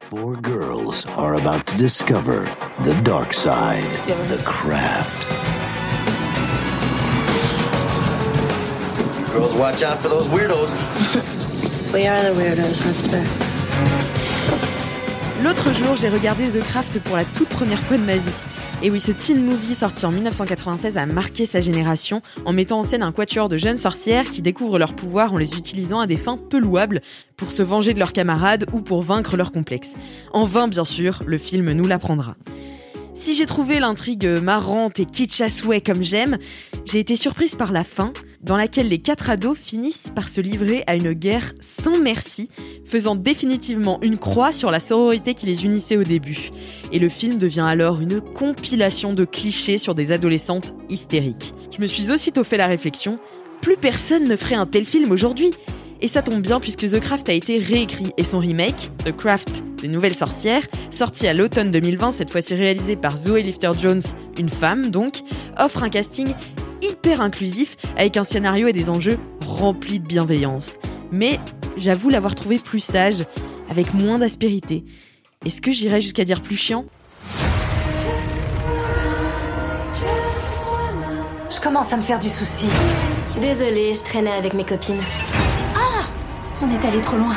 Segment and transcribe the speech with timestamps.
[0.00, 2.48] Four girls are about to discover
[2.82, 3.84] the dark side,
[4.28, 5.28] the craft.
[9.32, 10.70] Girls, watch out for those weirdos.
[11.92, 13.22] We are the weirdos, mister.
[15.42, 18.42] L'autre jour, j'ai regardé The Craft pour la toute première fois de ma vie.
[18.82, 22.82] Et oui, ce teen movie sorti en 1996 a marqué sa génération en mettant en
[22.82, 26.16] scène un quatuor de jeunes sorcières qui découvrent leur pouvoir en les utilisant à des
[26.16, 27.02] fins peu louables
[27.36, 29.92] pour se venger de leurs camarades ou pour vaincre leurs complexes.
[30.32, 32.36] En vain, bien sûr, le film nous l'apprendra.
[33.12, 36.38] Si j'ai trouvé l'intrigue marrante et kitsch à souhait comme j'aime,
[36.86, 40.82] j'ai été surprise par la fin, dans laquelle les quatre ados finissent par se livrer
[40.86, 42.48] à une guerre sans merci,
[42.84, 46.50] faisant définitivement une croix sur la sororité qui les unissait au début.
[46.92, 51.52] Et le film devient alors une compilation de clichés sur des adolescentes hystériques.
[51.74, 53.18] Je me suis aussitôt fait la réflexion,
[53.60, 55.50] plus personne ne ferait un tel film aujourd'hui.
[56.02, 59.62] Et ça tombe bien puisque The Craft a été réécrit et son remake, The Craft,
[59.82, 64.00] de nouvelle sorcière, sorti à l'automne 2020, cette fois-ci réalisé par Zoe Lifter-Jones,
[64.38, 65.20] une femme donc,
[65.58, 66.32] offre un casting
[66.82, 70.78] hyper inclusif avec un scénario et des enjeux remplis de bienveillance.
[71.12, 71.38] Mais
[71.76, 73.24] j'avoue l'avoir trouvé plus sage,
[73.68, 74.84] avec moins d'aspérité.
[75.44, 76.84] Est-ce que j'irais jusqu'à dire plus chiant?
[81.50, 82.66] Je commence à me faire du souci.
[83.40, 85.00] Désolée, je traînais avec mes copines.
[86.62, 87.36] On est allé trop loin.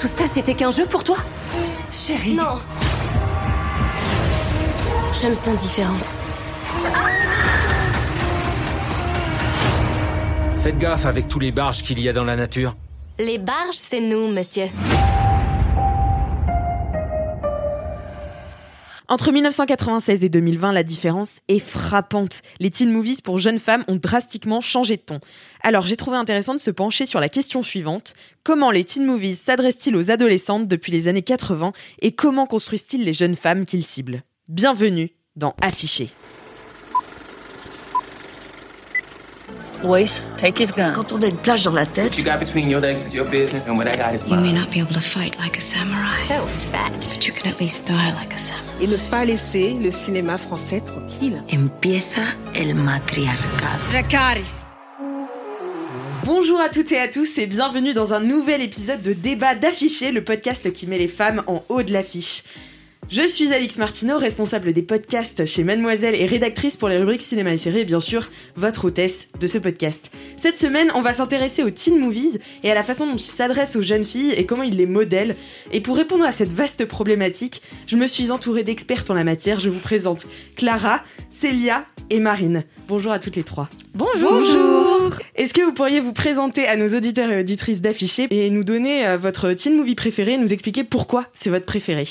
[0.00, 1.16] Tout ça, c'était qu'un jeu pour toi?
[1.92, 2.34] Chérie.
[2.34, 2.58] Non
[5.20, 6.10] Je me sens différente.
[10.64, 12.74] Faites gaffe avec tous les barges qu'il y a dans la nature.
[13.18, 14.64] Les barges, c'est nous, monsieur.
[19.08, 22.40] Entre 1996 et 2020, la différence est frappante.
[22.60, 25.20] Les teen movies pour jeunes femmes ont drastiquement changé de ton.
[25.62, 28.14] Alors j'ai trouvé intéressant de se pencher sur la question suivante.
[28.42, 33.12] Comment les teen movies s'adressent-ils aux adolescentes depuis les années 80 et comment construisent-ils les
[33.12, 34.22] jeunes femmes qu'ils ciblent?
[34.48, 36.08] Bienvenue dans Affiché.
[39.84, 40.94] Boys, take his gun.
[40.94, 43.26] Quand on a une plage dans la tête, you got between your legs is your
[43.28, 44.54] business, and what I got is You may mine.
[44.54, 46.90] not be able to fight like a samurai, So fat.
[47.14, 48.64] but you can at least die like a samurai.
[48.82, 51.42] et ne pas laisser le cinéma français tranquille.
[51.52, 52.22] empieza
[52.54, 53.82] el matriarcado.
[56.24, 60.12] Bonjour à toutes et à tous et bienvenue dans un nouvel épisode de Débat d'affiché,
[60.12, 62.42] le podcast qui met les femmes en haut de l'affiche.
[63.10, 67.52] Je suis Alix Martineau, responsable des podcasts chez Mademoiselle et rédactrice pour les rubriques cinéma
[67.52, 70.10] et séries et bien sûr votre hôtesse de ce podcast.
[70.36, 73.76] Cette semaine, on va s'intéresser aux teen movies et à la façon dont ils s'adressent
[73.76, 75.36] aux jeunes filles et comment ils les modèlent.
[75.70, 79.60] Et pour répondre à cette vaste problématique, je me suis entourée d'expertes en la matière.
[79.60, 80.26] Je vous présente
[80.56, 82.64] Clara, Célia et Marine.
[82.88, 83.68] Bonjour à toutes les trois.
[83.94, 85.10] Bonjour.
[85.36, 89.06] Est-ce que vous pourriez vous présenter à nos auditeurs et auditrices d'afficher et nous donner
[89.06, 92.06] euh, votre teen movie préféré et nous expliquer pourquoi c'est votre préféré?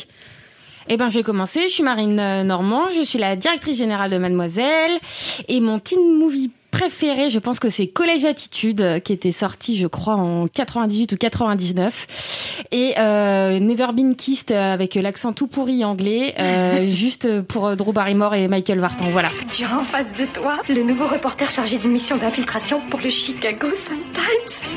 [0.90, 1.64] Eh ben, je vais commencer.
[1.64, 5.00] Je suis Marine euh, Normand, je suis la directrice générale de Mademoiselle.
[5.48, 9.78] Et mon teen movie préféré, je pense que c'est Collège Attitude, euh, qui était sorti,
[9.78, 12.66] je crois, en 98 ou 99.
[12.72, 18.34] Et euh, Never Been Kissed avec l'accent tout pourri anglais, euh, juste pour Drew Barrymore
[18.34, 19.06] et Michael Vartan.
[19.12, 19.30] Voilà.
[19.56, 23.10] Tu as en face de toi le nouveau reporter chargé d'une mission d'infiltration pour le
[23.10, 24.72] Chicago Sun-Times.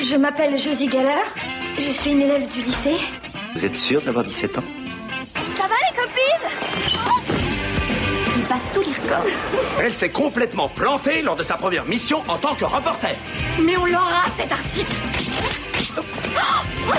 [0.00, 1.24] Je m'appelle Josie Geller,
[1.78, 2.96] je suis une élève du lycée.
[3.56, 4.62] Vous êtes sûr d'avoir 17 ans
[5.34, 6.50] Ça va les copines
[8.36, 9.24] Il bat tous les records.
[9.80, 13.16] Elle s'est complètement plantée lors de sa première mission en tant que reporter.
[13.64, 14.92] Mais on l'aura cet article.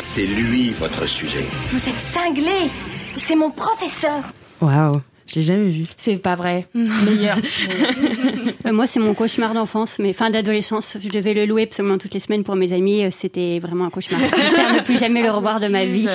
[0.02, 1.46] C'est lui votre sujet.
[1.68, 2.72] Vous êtes cinglés
[3.18, 4.24] C'est mon professeur
[4.60, 4.94] Waouh,
[5.28, 5.84] j'ai jamais vu.
[5.98, 6.66] C'est pas vrai.
[6.74, 7.38] Meilleur.
[8.66, 10.98] Euh, Moi, c'est mon cauchemar d'enfance, mais fin d'adolescence.
[11.02, 13.04] Je devais le louer absolument toutes les semaines pour mes amis.
[13.06, 14.20] Euh, C'était vraiment un cauchemar.
[14.38, 16.08] J'espère ne plus jamais le revoir de ma vie.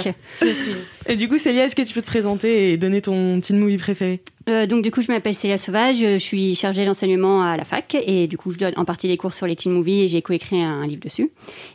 [1.09, 3.77] Et du coup, Célia, est-ce que tu peux te présenter et donner ton teen movie
[3.77, 4.21] préféré?
[4.49, 5.97] Euh, donc, du coup, je m'appelle Célia Sauvage.
[5.99, 9.17] Je suis chargée d'enseignement à la fac et du coup, je donne en partie des
[9.17, 11.31] cours sur les teen movies et j'ai coécrit un, un livre dessus.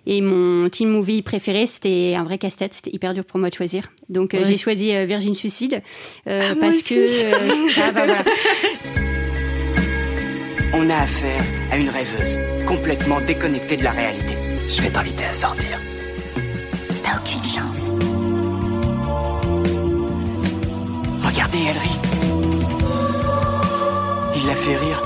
[0.05, 2.73] Et mon teen movie préféré, c'était un vrai casse-tête.
[2.73, 3.91] C'était hyper dur pour moi de choisir.
[4.09, 5.81] Donc, euh, j'ai choisi euh, Virgin Suicide
[6.27, 6.93] euh, Ah, moi parce aussi.
[6.95, 8.23] que euh, ah, bah, voilà.
[10.73, 12.39] On a affaire à une rêveuse.
[12.65, 14.35] complètement déconnecté de la réalité.
[14.69, 15.79] Je vais t'inviter à sortir.
[17.03, 17.86] T'as aucune chance.
[21.37, 21.99] Regardez, elle rit.
[24.35, 25.03] Il la fait rire.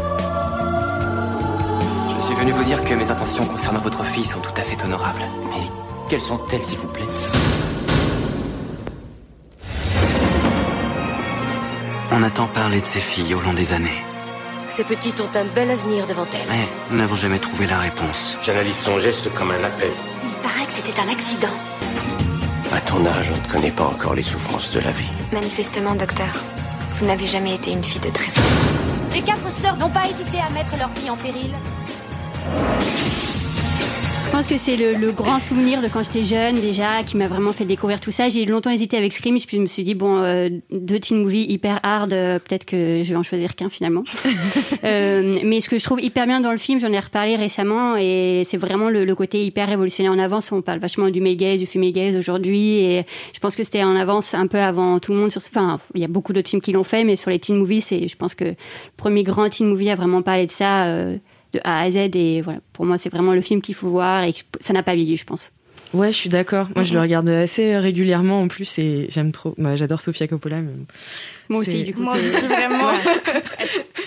[2.16, 4.82] Je suis venu vous dire que mes intentions concernant votre fille sont tout à fait
[4.82, 5.26] honorables.
[5.50, 5.70] Mais
[6.08, 7.08] quelles sont-elles, s'il vous plaît?
[12.12, 14.02] On a tant parlé de ces filles au long des années.
[14.70, 16.48] Ces petites ont un bel avenir devant elles.
[16.48, 18.38] Mais nous n'avons jamais trouvé la réponse.
[18.42, 19.92] J'analyse son geste comme un appel.
[20.24, 21.71] Il paraît que c'était un accident.
[22.74, 25.10] À ton âge, on ne connaît pas encore les souffrances de la vie.
[25.34, 26.30] Manifestement, docteur,
[26.96, 28.44] vous n'avez jamais été une fille de trésor.
[29.14, 31.52] Les quatre sœurs n'ont pas hésité à mettre leur vie en péril.
[34.32, 37.28] Je pense que c'est le, le grand souvenir de quand j'étais jeune déjà qui m'a
[37.28, 38.30] vraiment fait découvrir tout ça.
[38.30, 41.52] J'ai longtemps hésité avec Scream, puis je me suis dit bon, euh, deux teen movies
[41.52, 44.04] hyper hard, euh, peut-être que je vais en choisir qu'un finalement.
[44.84, 47.96] Euh, mais ce que je trouve hyper bien dans le film, j'en ai reparlé récemment,
[47.98, 50.52] et c'est vraiment le, le côté hyper révolutionnaire en avance.
[50.52, 53.84] On parle vachement du male gaze, du female gaze aujourd'hui, et je pense que c'était
[53.84, 55.30] en avance un peu avant tout le monde.
[55.30, 57.58] Sur, enfin, il y a beaucoup d'autres films qui l'ont fait, mais sur les teen
[57.58, 58.56] movies, c'est, je pense que le
[58.98, 60.88] premier grand teen movie a vraiment parlé de ça.
[61.54, 64.24] De A à Z et voilà pour moi c'est vraiment le film qu'il faut voir
[64.24, 65.52] et ça n'a pas vieilli je pense
[65.94, 66.70] Ouais, je suis d'accord.
[66.74, 69.56] Moi, je le regarde assez régulièrement en plus et j'aime trop.
[69.58, 70.62] Bah, J'adore Sofia Coppola.
[70.62, 70.72] Mais...
[71.52, 72.02] Moi aussi, du coup.
[72.02, 72.92] Moi aussi, vraiment.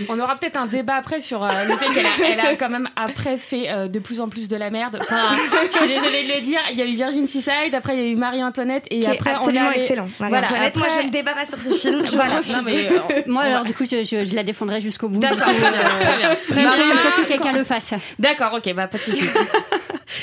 [0.09, 2.69] On aura peut-être un débat après sur euh, le fait qu'elle a, elle a quand
[2.71, 4.99] même après fait euh, de plus en plus de la merde.
[5.01, 5.37] Enfin,
[5.73, 6.61] je suis désolée de le dire.
[6.73, 9.11] Il y a eu Virgin Seaside, après il y a eu Marie-Antoinette et Qui est
[9.11, 10.09] après on est absolument allé- excellent.
[10.19, 12.05] Marie-Antoinette, moi, je ne débat pas sur ce film.
[12.07, 12.39] Je Voilà.
[12.39, 12.53] refuse.
[12.55, 15.09] Non, mais, euh, Moi, on va- alors, du coup, je, je- je la défendrai jusqu'au
[15.09, 15.21] bout.
[15.21, 16.35] D'accord, très bien, euh, très bien.
[16.49, 16.87] Très Marie, bien.
[16.93, 17.95] il faut que quelqu'un le fasse.
[18.19, 19.29] D'accord, ok, bah pas de soucis.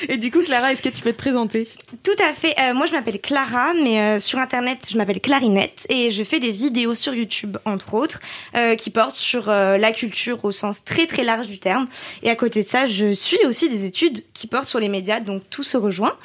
[0.09, 1.67] Et du coup, Clara, est-ce que tu peux te présenter?
[2.03, 2.55] Tout à fait.
[2.59, 6.39] Euh, moi, je m'appelle Clara, mais euh, sur Internet, je m'appelle Clarinette et je fais
[6.39, 8.19] des vidéos sur YouTube, entre autres,
[8.55, 11.87] euh, qui portent sur la culture au sens très très large du terme.
[12.23, 15.19] Et à côté de ça, je suis aussi des études qui portent sur les médias,
[15.19, 16.15] donc tout se rejoint.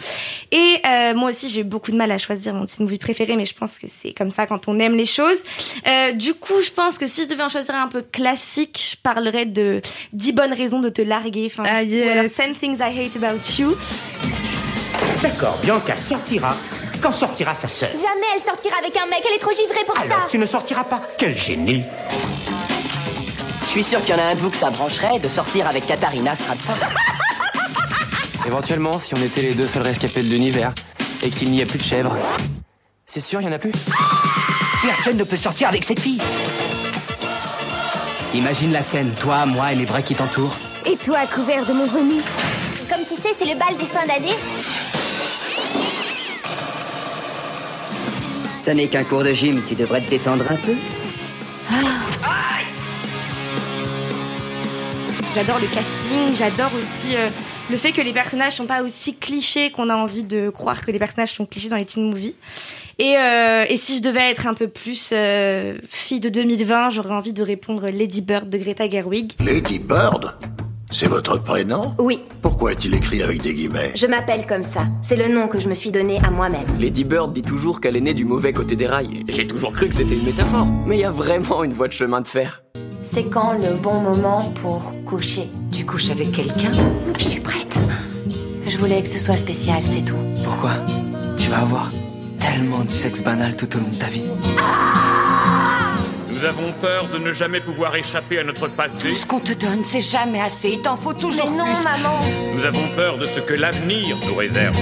[0.52, 0.76] Et
[1.14, 3.54] moi aussi, j'ai eu beaucoup de mal à choisir mon teen movie préféré, mais je
[3.54, 5.42] pense que c'est comme ça quand on aime les choses.
[6.14, 9.46] Du coup, je pense que si je devais en choisir un peu classique, je parlerais
[9.46, 9.80] de
[10.12, 11.46] 10 bonnes raisons de te larguer.
[11.50, 12.36] Enfin, Ah, ou alors yes.
[12.36, 13.55] 10 things I hate about you.
[15.22, 16.54] D'accord, Bianca sortira.
[17.00, 19.98] Quand sortira sa sœur Jamais elle sortira avec un mec, elle est trop givrée pour
[19.98, 20.28] Alors ça.
[20.30, 21.00] tu ne sortiras pas.
[21.18, 21.82] Quel génie
[23.62, 25.66] Je suis sûr qu'il y en a un de vous que ça brancherait de sortir
[25.66, 26.76] avec Katharina Stratford.
[28.46, 30.72] Éventuellement, si on était les deux seuls rescapés de l'univers
[31.22, 32.16] et qu'il n'y a plus de chèvres.
[33.06, 33.72] C'est sûr, il y en a plus
[34.82, 36.20] Personne ne peut sortir avec cette fille.
[38.34, 40.56] Imagine la scène, toi, moi et les bras qui t'entourent.
[40.84, 42.20] Et toi, couvert de mon vomi.
[42.88, 44.34] Comme tu sais, c'est le bal des fins d'année.
[48.62, 50.74] Ce n'est qu'un cours de gym, tu devrais te détendre un peu.
[55.34, 57.28] J'adore le casting, j'adore aussi euh,
[57.70, 60.90] le fait que les personnages sont pas aussi clichés qu'on a envie de croire que
[60.90, 62.36] les personnages sont clichés dans les teen movies.
[62.98, 67.12] Et, euh, et si je devais être un peu plus euh, fille de 2020, j'aurais
[67.12, 69.32] envie de répondre Lady Bird de Greta Gerwig.
[69.44, 70.34] Lady Bird?
[70.92, 74.82] C'est votre prénom Oui, Pourquoi est-il écrit avec des guillemets je m'appelle comme ça.
[75.02, 76.66] C'est le nom que je me suis donné à moi-même.
[76.78, 79.24] Lady Bird dit toujours qu'elle est née du mauvais côté des rails.
[79.28, 80.66] J'ai toujours cru que c'était une métaphore.
[80.86, 82.62] Mais il y a vraiment une voie de chemin de fer.
[83.02, 86.70] C'est quand le bon moment pour coucher Tu couches avec quelqu'un
[87.18, 87.78] Je suis prête.
[88.66, 90.16] Je voulais que ce soit spécial, c'est tout.
[90.44, 90.72] Pourquoi?
[91.36, 91.90] Tu vas avoir
[92.38, 94.22] tellement de sexe banal tout au long de ta vie.
[94.22, 94.52] Nous
[96.46, 99.14] avons peur de ne jamais pouvoir échapper à notre passé.
[99.14, 100.70] Ce qu'on te donne, c'est jamais assez.
[100.70, 101.84] Il t'en faut toujours Mais non, plus.
[101.84, 102.20] maman
[102.54, 104.78] Nous avons peur de ce que l'avenir nous réserve.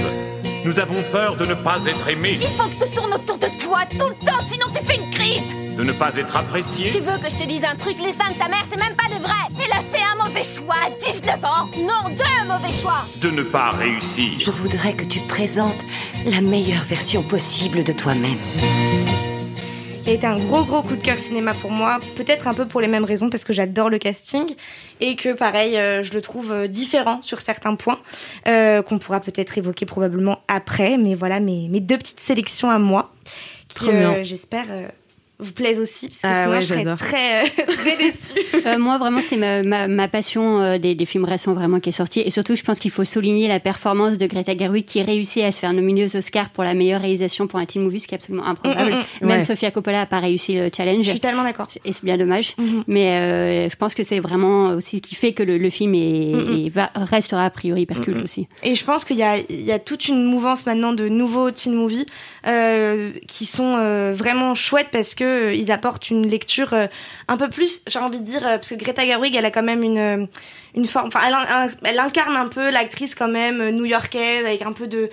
[0.63, 3.47] Nous avons peur de ne pas être aimés, Il faut que tout tourne autour de
[3.61, 5.43] toi tout le temps, sinon tu fais une crise.
[5.77, 6.89] de ne pas être appréciés.
[6.91, 8.95] Tu veux que je te dise un truc Les seins de ta mère, c'est même
[8.95, 9.33] pas de vrai.
[9.63, 11.69] Elle a fait un mauvais choix à 19 ans.
[11.77, 13.05] Non, deux mauvais choix.
[13.21, 14.31] de ne pas réussir.
[14.39, 15.81] Je voudrais que tu présentes
[16.25, 18.39] la meilleure version possible de toi-même.
[20.07, 22.79] A été un gros gros coup de cœur cinéma pour moi, peut-être un peu pour
[22.79, 24.45] les mêmes raisons parce que j'adore le casting
[25.01, 27.99] et que pareil euh, je le trouve euh, différent sur certains points
[28.47, 32.77] euh, qu'on pourra peut-être évoquer probablement après, mais voilà mes, mes deux petites sélections à
[32.77, 33.13] moi
[33.67, 34.65] qui euh, j'espère
[35.39, 38.65] vous plaisent aussi parce que Ah sinon ouais, je serais très euh, très déçue.
[38.65, 41.89] Euh, moi, vraiment, c'est ma, ma, ma passion euh, des, des films récents vraiment qui
[41.89, 42.21] est sortie.
[42.21, 45.51] Et surtout, je pense qu'il faut souligner la performance de Greta Gerwig qui réussit à
[45.51, 48.15] se faire nominer aux Oscars pour la meilleure réalisation pour un teen movie, ce qui
[48.15, 48.91] est absolument improbable.
[48.91, 49.27] Mm, mm, mm.
[49.27, 49.43] Même Ouais.
[49.45, 51.03] Sofia Coppola n'a pas réussi le challenge.
[51.03, 51.67] Je suis tellement d'accord.
[51.83, 52.55] Et c'est bien dommage.
[52.87, 55.93] Mais euh, je pense que c'est vraiment aussi ce qui fait que le, le film
[55.95, 58.47] est, est- va, restera a priori hyper culte aussi.
[58.63, 61.51] Et je pense qu'il y a, il y a toute une mouvance maintenant de nouveaux
[61.51, 62.05] teen movies
[62.47, 66.73] euh, qui sont euh, vraiment chouettes parce que que ils apportent une lecture
[67.27, 69.83] un peu plus, j'ai envie de dire, parce que Greta Gerwig, elle a quand même
[69.83, 70.27] une
[70.77, 71.21] une forme, enfin,
[71.83, 75.09] elle, incarne un peu l'actrice quand même new-yorkaise avec un peu de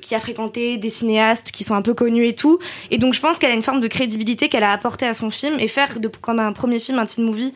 [0.00, 2.58] qui a fréquenté des cinéastes qui sont un peu connus et tout.
[2.90, 5.30] Et donc je pense qu'elle a une forme de crédibilité qu'elle a apportée à son
[5.30, 7.54] film et faire comme un premier film un teen movie,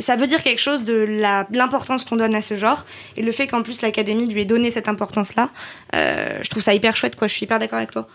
[0.00, 1.06] ça veut dire quelque chose de
[1.50, 2.84] l'importance qu'on donne à ce genre
[3.16, 5.50] et le fait qu'en plus l'Académie lui ait donné cette importance-là,
[5.92, 7.28] je trouve ça hyper chouette quoi.
[7.28, 8.08] Je suis hyper d'accord avec toi.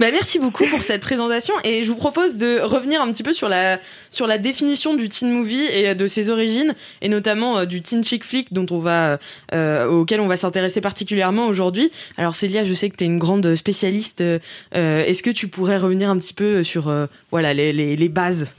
[0.00, 3.32] Bah merci beaucoup pour cette présentation et je vous propose de revenir un petit peu
[3.32, 3.78] sur la
[4.10, 8.02] sur la définition du teen movie et de ses origines et notamment euh, du teen
[8.02, 9.18] chick flick dont on va
[9.52, 11.90] euh, auquel on va s'intéresser particulièrement aujourd'hui.
[12.16, 14.22] Alors Célia, je sais que tu es une grande spécialiste.
[14.22, 14.38] Euh,
[14.72, 16.92] Est-ce que tu pourrais revenir un petit peu sur
[17.30, 18.52] voilà les, les bases?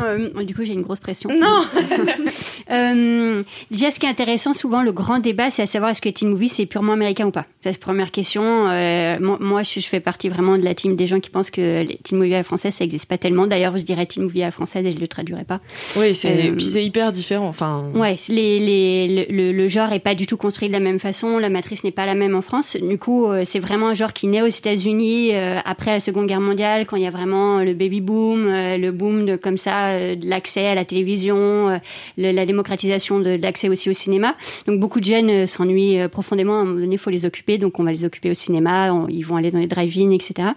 [0.00, 1.28] Euh, du coup, j'ai une grosse pression.
[1.30, 1.62] Non
[2.70, 6.08] euh, Déjà, ce qui est intéressant, souvent, le grand débat, c'est à savoir est-ce que
[6.08, 7.46] Teen Movie, c'est purement américain ou pas?
[7.62, 8.68] C'est la première question.
[8.68, 11.96] Euh, moi, je, fais partie vraiment de la team des gens qui pensent que les
[11.96, 13.46] Teen Movie à la française, ça n'existe pas tellement.
[13.46, 15.60] D'ailleurs, je dirais Teen Movie à la française et je le traduirais pas.
[15.96, 17.48] Oui, c'est c'est hyper différent.
[17.48, 17.86] Enfin...
[17.94, 21.38] Ouais, les, les, le, le, genre est pas du tout construit de la même façon.
[21.38, 22.76] La matrice n'est pas la même en France.
[22.76, 26.86] Du coup, c'est vraiment un genre qui naît aux États-Unis après la Seconde Guerre mondiale,
[26.86, 30.66] quand il y a vraiment le baby boom, le boom de comme ça euh, l'accès
[30.66, 31.78] à la télévision, euh,
[32.16, 34.34] la démocratisation de, l'accès aussi au cinéma.
[34.66, 36.58] Donc beaucoup de jeunes euh, s'ennuient profondément.
[36.58, 38.92] À un moment donné, il faut les occuper, donc on va les occuper au cinéma.
[39.08, 40.48] ils vont aller dans les drive-in, etc.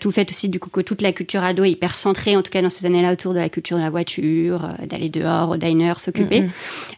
[0.00, 2.42] tout le fait aussi du coup que toute la culture ado est hyper centrée, en
[2.42, 5.56] tout cas dans ces années-là, autour de la culture de la voiture, d'aller dehors au
[5.56, 6.44] diner, s'occuper.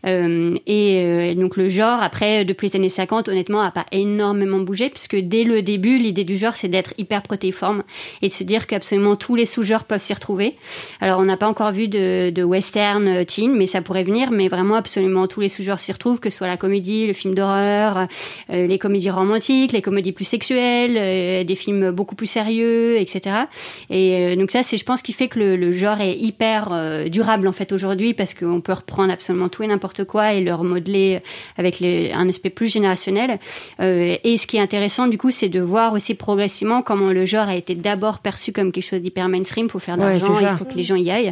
[0.05, 0.61] Mm-hmm.
[0.67, 5.17] et donc le genre, après, depuis les années 50, honnêtement, a pas énormément bougé, puisque
[5.17, 7.83] dès le début, l'idée du genre, c'est d'être hyper protéiforme
[8.21, 10.57] et de se dire qu'absolument tous les sous-genres peuvent s'y retrouver.
[11.01, 14.31] Alors on n'a pas encore vu de, western euh, teen, mais ça pourrait venir.
[14.31, 17.35] Mais vraiment, absolument tous les sous-genres s'y retrouvent, que ce soit la comédie, le film
[17.35, 18.07] d'horreur,
[18.51, 23.47] euh, les comédies romantiques, les comédies plus sexuelles, euh, des films beaucoup plus sérieux, etc.
[23.91, 26.71] Et donc ça, c'est, je pense, qui fait que le, genre est hyper
[27.11, 30.55] durable en fait aujourd'hui, parce qu'on peut reprendre absolument tout et n'importe quoi et le
[30.55, 31.23] remodeler
[31.57, 33.41] avec les, un aspect plus générationnel.
[33.81, 37.49] et ce qui est intéressant, du coup, c'est de voir aussi progressivement comment le genre
[37.49, 39.67] a été d'abord perçu comme quelque chose d'hyper mainstream.
[39.67, 41.32] Pour faire de l'argent, il faut que les gens y aillent.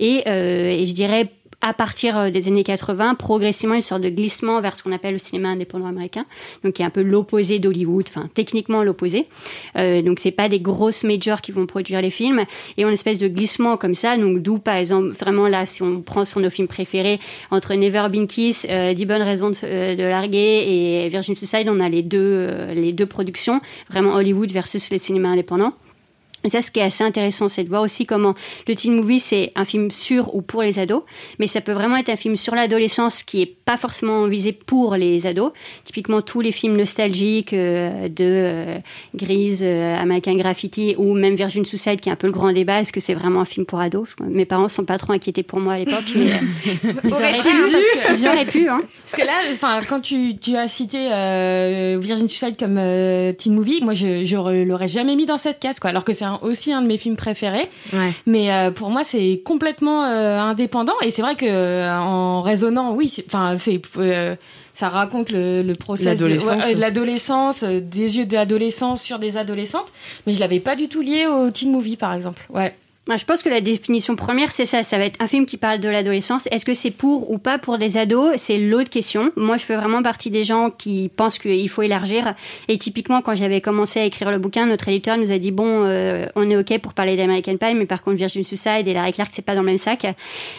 [0.00, 4.60] Euh, et, je dirais à partir euh, des années 80, progressivement une sorte de glissement
[4.60, 6.24] vers ce qu'on appelle le cinéma indépendant américain,
[6.62, 9.26] donc qui est un peu l'opposé d'Hollywood, enfin techniquement l'opposé.
[9.76, 12.44] Euh, donc c'est pas des grosses majors qui vont produire les films,
[12.76, 14.16] et on espèce de glissement comme ça.
[14.16, 17.18] Donc d'où par exemple vraiment là, si on prend sur nos films préférés
[17.50, 21.80] entre Never Been Kiss, euh, 10 bonnes raisons de, de, larguer et Virgin Suicide, on
[21.80, 25.72] a les deux euh, les deux productions, vraiment Hollywood versus le cinéma indépendant.
[26.44, 28.34] Et ça, ce qui est assez intéressant, c'est de voir aussi comment
[28.68, 31.02] le teen movie, c'est un film sur ou pour les ados,
[31.38, 34.94] mais ça peut vraiment être un film sur l'adolescence qui est pas forcément visé pour
[34.94, 35.52] les ados.
[35.84, 38.78] Typiquement, tous les films nostalgiques euh, de euh,
[39.14, 42.80] Grise, euh, American Graffiti ou même Virgin Suicide, qui est un peu le grand débat,
[42.80, 44.08] est-ce que c'est vraiment un film pour ados?
[44.20, 46.30] Mes parents sont pas trop inquiétés pour moi à l'époque, mais
[47.02, 48.68] pu, hein, j'aurais pu.
[48.68, 48.82] Hein.
[49.04, 50.98] Parce que là, enfin, quand tu, tu as cité
[51.98, 52.80] Virgin Suicide comme
[53.36, 55.90] teen movie, moi, je, je l'aurais jamais mis dans cette case, quoi.
[55.90, 57.68] Alors que c'est aussi un de mes films préférés.
[58.26, 60.94] Mais euh, pour moi, c'est complètement euh, indépendant.
[61.02, 63.80] Et c'est vrai que euh, en raisonnant, oui, enfin, c'est
[64.74, 66.26] ça raconte le, le process de
[66.78, 69.88] l'adolescence, des yeux d'adolescence sur des adolescentes.
[70.26, 72.46] Mais je l'avais pas du tout lié au teen movie, par exemple.
[72.48, 72.74] Ouais.
[73.16, 74.82] Je pense que la définition première, c'est ça.
[74.82, 76.46] Ça va être un film qui parle de l'adolescence.
[76.50, 78.34] Est-ce que c'est pour ou pas pour des ados?
[78.36, 79.32] C'est l'autre question.
[79.34, 82.34] Moi, je fais vraiment partie des gens qui pensent qu'il faut élargir.
[82.68, 85.84] Et typiquement, quand j'avais commencé à écrire le bouquin, notre éditeur nous a dit bon,
[85.84, 89.12] euh, on est ok pour parler d'American Pie, mais par contre, Virgin Suicide et Larry
[89.12, 90.06] Clark, c'est pas dans le même sac.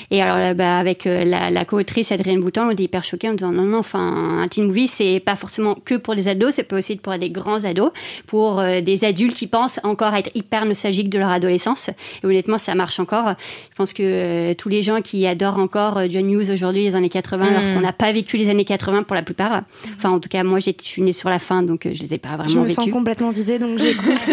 [0.10, 3.34] Et alors, bah, avec euh, la, la co-autrice Adrienne Bouton, on était hyper choqués en
[3.34, 6.63] disant non, non, enfin, un teen movie, c'est pas forcément que pour des ados, c'est
[6.63, 7.91] pas aussi pour des grands ados,
[8.25, 11.91] pour euh, des adultes qui pensent encore être hyper nostalgiques de leur adolescence.
[12.39, 13.34] Honnêtement, ça marche encore.
[13.72, 16.96] Je pense que euh, tous les gens qui adorent encore euh, John Hughes aujourd'hui, les
[16.96, 17.74] années 80, alors mm.
[17.74, 19.63] qu'on n'a pas vécu les années 80 pour la plupart.
[19.98, 22.13] Enfin, en tout cas, moi, je suis née sur la fin, donc euh, je les
[22.13, 22.75] ai pas vraiment vécues.
[22.75, 24.08] Je me sens complètement visée, donc j'écoute.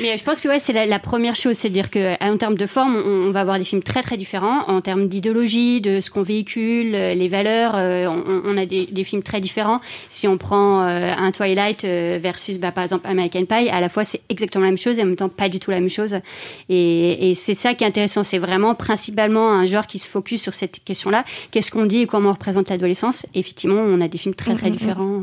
[0.00, 2.66] Mais je pense que ouais, c'est la, première chose, c'est à dire qu'en termes de
[2.66, 4.62] forme, on, va avoir des films très très différents.
[4.68, 9.80] En termes d'idéologie, de ce qu'on véhicule, les valeurs, on, a des, films très différents.
[10.08, 14.20] Si on prend un Twilight versus, bah, par exemple, American Pie, à la fois c'est
[14.28, 16.16] exactement la même chose et en même temps pas du tout la même chose.
[16.68, 18.22] Et, c'est ça qui est intéressant.
[18.22, 21.24] C'est vraiment principalement un genre qui se focus sur cette question-là.
[21.50, 23.26] Qu'est-ce qu'on dit et comment on représente l'adolescence?
[23.34, 24.76] Effectivement, on a des films très très mm, mm, mm.
[24.76, 25.22] différents.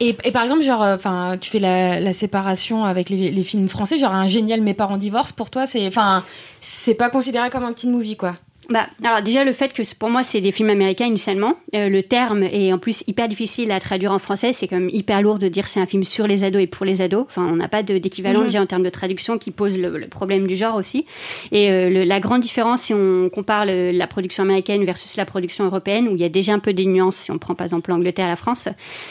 [0.00, 3.98] Et, par exemple, genre, euh, enfin, tu fais la, séparation avec les, films français.
[3.98, 5.34] Genre, un génial Mes parents divorcent.
[5.36, 6.24] Pour toi, c'est, enfin,
[6.60, 8.36] c'est pas considéré comme un teen movie, quoi.
[8.70, 12.02] Bah, alors déjà le fait que pour moi c'est des films américains initialement, euh, le
[12.02, 15.48] terme est en plus hyper difficile à traduire en français, c'est comme hyper lourd de
[15.48, 17.24] dire c'est un film sur les ados et pour les ados.
[17.28, 18.46] Enfin, on n'a pas d'équivalent Mhm.
[18.46, 21.06] déjà en termes de traduction qui pose le, le problème du genre aussi.
[21.52, 25.24] Et euh, le- la grande différence si on compare le- la production américaine versus la
[25.26, 27.64] production européenne, où il y a déjà un peu des nuances si on prend par
[27.66, 28.68] exemple l'Angleterre, la France.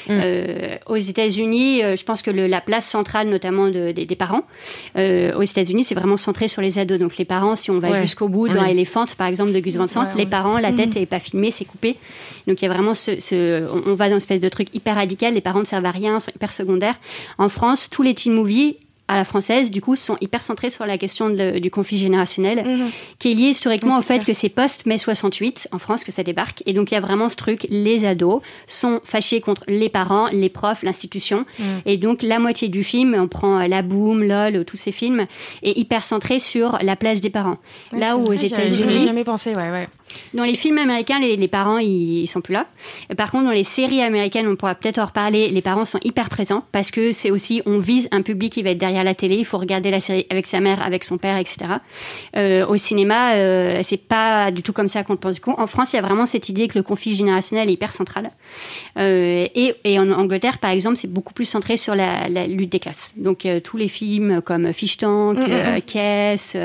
[0.09, 4.43] Euh, aux États-Unis, je pense que la place centrale notamment de- des- des parents,
[4.95, 6.99] aux États-Unis, c'est vraiment centré sur les ados.
[6.99, 8.01] Donc les parents, si on va Ouais.
[8.01, 8.71] jusqu'au bout dans Ouais.
[8.71, 10.29] Elephant par exemple de Gus Van Sant, Ouais, les ouais.
[10.29, 10.99] parents, la tête Mhm.
[11.01, 11.97] n'est pas filmée, c'est coupé.
[12.47, 14.67] Donc il y a vraiment ce, ce- on, on va dans une espèce de truc
[14.73, 15.33] hyper radical.
[15.33, 16.95] Les parents ne servent à rien, sont hyper secondaires.
[17.37, 20.85] En France, tous les teen movies à la française, du coup, sont hyper centrés sur
[20.85, 22.63] la question de- du conflit générationnel,
[23.19, 26.63] qui est lié historiquement au fait que c'est post-mai 68 en France que ça débarque.
[26.65, 30.27] Et donc il y a vraiment ce truc, les ados sont fâchés contre les parents,
[30.31, 31.45] les profs, l'institution.
[31.59, 31.63] Mm.
[31.85, 35.27] Et donc la moitié du film, on prend euh, La Boom, LOL, tous ces films,
[35.61, 37.57] est hyper centré sur la place des parents.
[37.93, 39.87] Ouais, Là où aux vrai, États-Unis, jamais pensé, ouais, ouais.
[40.33, 42.67] Dans les films américains, les, les parents, ils, ils sont plus là.
[43.09, 45.99] Et par contre, dans les séries américaines, on pourra peut-être en reparler, les parents sont
[46.03, 49.15] hyper présents parce que c'est aussi, on vise un public qui va être derrière la
[49.15, 49.35] télé.
[49.35, 51.57] Il faut regarder la série avec sa mère, avec son père, etc.
[52.35, 55.53] Euh, au cinéma, euh, c'est pas du tout comme ça qu'on pense du coup.
[55.57, 58.31] En France, il y a vraiment cette idée que le conflit générationnel est hyper central.
[58.97, 62.71] Euh, et, et en Angleterre, par exemple, c'est beaucoup plus centré sur la, la lutte
[62.71, 63.11] des classes.
[63.15, 65.81] Donc, euh, tous les films comme Fish Tank, Mm, mm, euh, mm.
[65.81, 66.57] Caisse,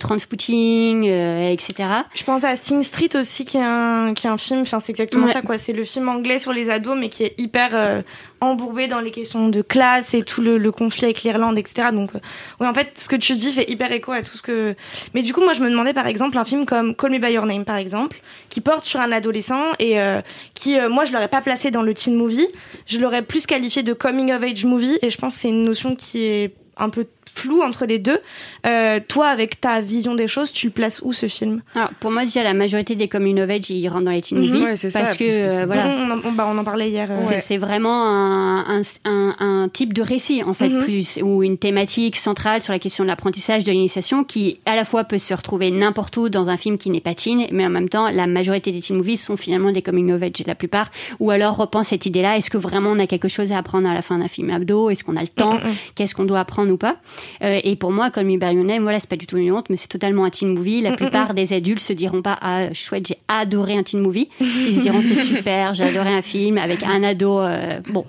[0.00, 1.74] Transpouting, etc.
[2.14, 4.90] Je pense à Sing Street aussi, qui est un, qui est un film, enfin c'est
[4.90, 5.32] exactement Ouais.
[5.32, 8.02] ça quoi, c'est le film anglais sur les ados, mais qui est hyper euh,
[8.40, 11.88] embourbé dans les questions de classe et tout le, le conflit avec l'Irlande, etc.
[11.92, 12.18] Donc, euh,
[12.60, 14.74] ouais, en fait, ce que tu dis fait hyper écho à tout ce que...
[15.14, 17.32] Mais du coup, moi, je me demandais, par exemple, un film comme Call Me By
[17.32, 20.20] Your Name, par exemple, qui porte sur un adolescent et euh,
[20.54, 22.46] qui, euh, moi, je l'aurais pas placé dans le teen movie,
[22.86, 25.62] je l'aurais plus qualifié de coming of age movie, et je pense que c'est une
[25.62, 28.18] notion qui est un peu floue entre les deux.
[28.66, 32.10] Euh, toi, avec ta vision des choses, tu le places où, ce film Alors, pour
[32.10, 34.62] moi, déjà, la majorité des coming of age, ils rentrent dans les teen movies.
[34.64, 35.86] Ouais, c'est ça, parce que, parce que euh, voilà.
[35.88, 37.08] On, en- on- bah, on en parlait hier.
[37.10, 40.82] euh, C'est- C'est vraiment un, un, un- un type de récit, en fait, Mhm.
[40.84, 44.84] plus, ou une thématique centrale sur la question de l'apprentissage, de l'initiation, qui, à la
[44.84, 47.70] fois, peut se retrouver n'importe où dans un film qui n'est pas teen, mais en
[47.70, 50.90] même temps, la majorité des teen movies sont finalement des coming of age, la plupart.
[51.20, 53.94] Ou alors, repense cette idée-là, est-ce que vraiment on a quelque chose à apprendre à
[53.94, 54.90] la fin d'un film abdo?
[54.90, 55.54] Est-ce qu'on a le temps?
[55.54, 55.74] Mhm.
[55.94, 56.96] Qu'est-ce qu'on doit apprendre ou pas?
[57.42, 59.52] Euh, Et pour moi, comme Me By Your Name, voilà, c'est pas du tout une
[59.52, 60.80] honte, mais c'est totalement un teen movie.
[60.80, 61.36] La Mm, mm, plupart mm.
[61.36, 64.28] des adultes se diront pas ah chouette, j'ai adoré un teen movie.
[64.40, 67.40] Ils se diront c'est super, j'ai adoré un film avec un ado.
[67.40, 68.04] euh, bon,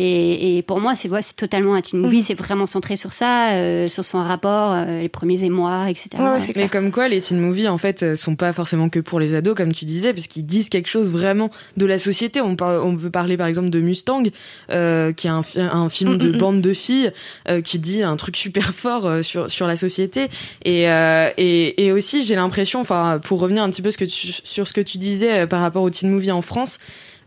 [0.00, 2.16] et, et pour moi, c'est totalement un teen movie.
[2.18, 2.22] Mhm.
[2.22, 6.08] C'est vraiment centré sur ça, euh, sur son rapport, euh, les premiers émois, etc.
[6.56, 9.34] Mais comme quoi, les teen movies, en fait, euh, sont pas forcément que pour les
[9.34, 12.40] ados, comme tu disais, puisqu'ils disent quelque chose vraiment de la société.
[12.40, 14.22] On, par- on peut parler, par exemple, de Mustang,
[14.70, 16.38] euh, qui est un, fi- un film de Mm, mm, mm.
[16.38, 17.10] bande de filles,
[17.48, 20.28] euh, qui dit un truc super fort euh, sur, sur la société.
[20.64, 24.04] Et, euh, et, et aussi, j'ai l'impression, enfin, pour revenir un petit peu ce que
[24.04, 26.78] tu- sur ce que tu disais euh, par rapport aux teen movies en France,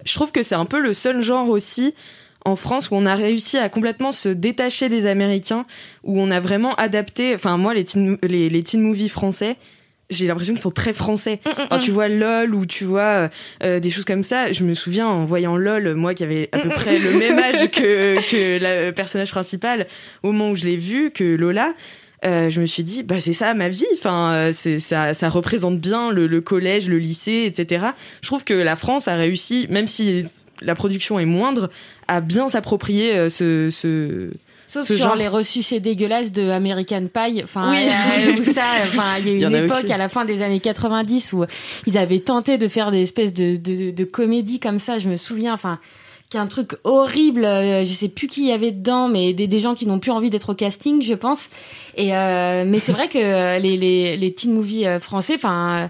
[0.05, 1.93] je trouve que c'est un peu le seul genre aussi
[2.45, 5.65] en France où on a réussi à complètement se détacher des Américains,
[6.03, 7.35] où on a vraiment adapté.
[7.35, 9.57] Enfin, moi, les teen, les, les teen movies français,
[10.09, 11.39] j'ai l'impression qu'ils sont très français.
[11.69, 13.29] Quand tu vois LOL ou tu vois
[13.63, 16.59] euh, des choses comme ça, je me souviens en voyant LOL, moi qui avait à
[16.59, 19.87] peu près le même âge que, que le personnage principal,
[20.23, 21.73] au moment où je l'ai vu, que Lola.
[22.25, 23.85] euh, je me suis dit, bah c'est ça ma vie.
[23.97, 27.85] Enfin, euh, ça, ça représente bien le, le collège, le lycée, etc.
[28.21, 30.25] Je trouve que la France a réussi, même si
[30.61, 31.69] la production est moindre,
[32.07, 34.31] à bien s'approprier euh, ce, ce,
[34.67, 35.15] Sauf ce sur genre.
[35.15, 37.41] les reçus c'est dégueulasse de American Pie.
[37.43, 37.87] Enfin, Oui.
[37.89, 40.41] euh, où ça, enfin, il y a eu y une époque à la fin des
[40.41, 41.45] années 90 où
[41.87, 44.97] ils avaient tenté de faire des espèces de, de, de comédies comme ça.
[44.97, 45.77] Je me souviens, enfin,
[46.29, 47.43] qui est un truc horrible.
[47.43, 50.11] euh, Je sais plus qui y avait dedans, mais des, des gens qui n'ont plus
[50.11, 51.49] envie d'être au casting, je pense.
[51.97, 55.89] Et euh, mais c'est vrai que euh, les, les, les teen movies euh, français, enfin.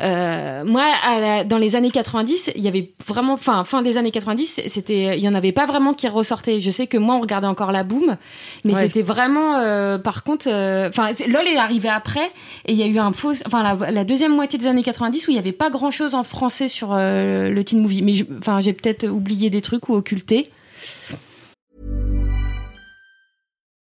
[0.00, 3.96] Euh, moi, à la- dans les années 90, il y avait vraiment, enfin, fin des
[3.96, 6.60] années 90, c'était, il y en avait pas vraiment qui ressortaient.
[6.60, 8.16] Je sais que moi, on regardait encore la boom,
[8.64, 8.82] mais Ouais.
[8.82, 12.30] c'était vraiment, euh, par contre, euh, enfin, LOL est arrivé après,
[12.66, 15.28] et il y a eu un faux, enfin, la, la deuxième moitié des années 90
[15.28, 18.02] où il y avait pas grand chose en français sur le teen movie.
[18.02, 20.50] Mais enfin, j'ai peut-être oublié des trucs ou occulté.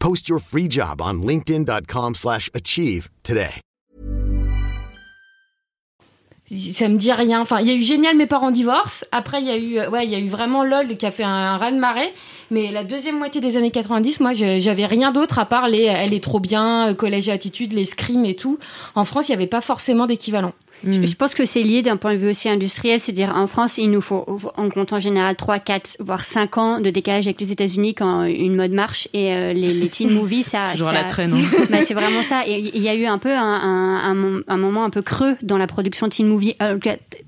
[0.00, 3.60] Post your free job on linkedin.com/achieve slash achieve today.
[6.72, 7.40] ça me dit rien.
[7.40, 9.06] Enfin, il y a eu Génial, mes parents divorcent.
[9.12, 11.22] Après, il y a eu, ouais, il y a eu vraiment LOL qui a fait
[11.22, 12.12] un, un raz de marée.
[12.50, 16.12] Mais la deuxième moitié des années 90, moi, j'avais rien d'autre à part les Elle
[16.12, 18.58] est trop bien, Collège et Attitude, les scrims et tout.
[18.96, 20.52] En France, il n'y avait pas forcément d'équivalent.
[20.84, 23.78] Je, je pense que c'est lié d'un point de vue aussi industriel, c'est-à-dire en France,
[23.78, 24.24] il nous faut,
[24.56, 28.24] on compte en général 3, 4, voire 5 ans de décalage avec les États-Unis quand
[28.24, 30.64] une mode marche et euh, les, les teen movies, ça.
[30.72, 31.34] Toujours ça, à la traîne.
[31.34, 31.40] hein.
[31.70, 32.42] bah, c'est vraiment ça.
[32.46, 35.02] Et il y a eu un peu un, un, un mom- un moment un peu
[35.02, 36.78] creux dans la production teen movie, euh,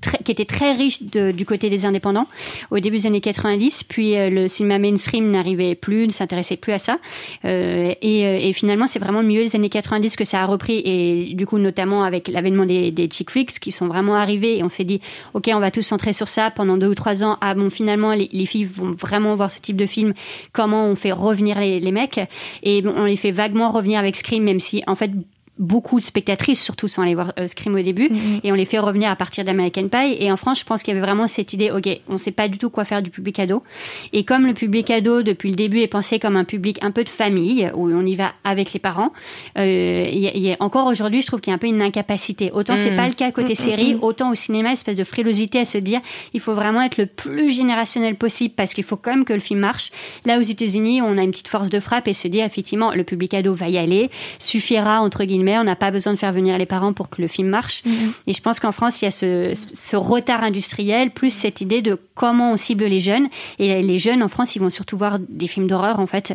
[0.03, 2.27] très- qui était très riche de- du côté des indépendants
[2.71, 3.83] au début des années 90.
[3.83, 6.97] Puis euh, le cinéma mainstream n'arrivait plus, ne s'intéressait plus à ça.
[7.45, 10.81] Euh, et, euh, et finalement, c'est vraiment milieu des années 90 que ça a repris.
[10.85, 14.57] Et du coup, notamment avec l'avènement des, des chick flicks qui sont vraiment arrivés.
[14.57, 14.99] Et on s'est dit,
[15.33, 17.37] OK, on va tous centrer sur ça pendant deux ou trois ans.
[17.41, 20.13] Ah bon, finalement, les, les filles vont vraiment voir ce type de film.
[20.51, 22.19] Comment on fait revenir les, les mecs?
[22.63, 25.11] Et bon, on les fait vaguement revenir avec Scream, même si, en fait,
[25.59, 28.09] beaucoup de spectatrices, surtout sans aller voir euh, Scream au début,
[28.43, 30.15] et on les fait revenir à partir d'American Pie.
[30.19, 32.47] Et en France, je pense qu'il y avait vraiment cette idée, ok, on sait pas
[32.47, 33.61] du tout quoi faire du public ado.
[34.13, 37.03] Et comme le public ado, depuis le début, est pensé comme un public un peu
[37.03, 39.11] de famille, où on y va avec les parents,
[39.59, 41.67] euh, y a- il y a- encore aujourd'hui, je trouve qu'il y a un peu
[41.67, 42.49] une incapacité.
[42.51, 42.95] Autant c'est Mm.
[42.95, 44.03] pas le cas côté Mm, série, mm, mm.
[44.03, 46.01] autant au cinéma, espèce de frilosité à se dire,
[46.33, 49.39] il faut vraiment être le plus générationnel possible, parce qu'il faut quand même que le
[49.39, 49.91] film marche.
[50.25, 53.03] Là, aux États-Unis, on a une petite force de frappe et se dire, effectivement, le
[53.03, 56.57] public ado va y aller, suffira, entre guillemets, on n'a pas besoin de faire venir
[56.57, 57.83] les parents pour que le film marche.
[58.27, 61.81] Et je pense qu'en France, il y a ce, ce retard industriel, plus cette idée
[61.81, 63.27] de comment on cible les jeunes.
[63.59, 66.31] Et les jeunes, en France, ils vont surtout voir des films d'horreur, en fait.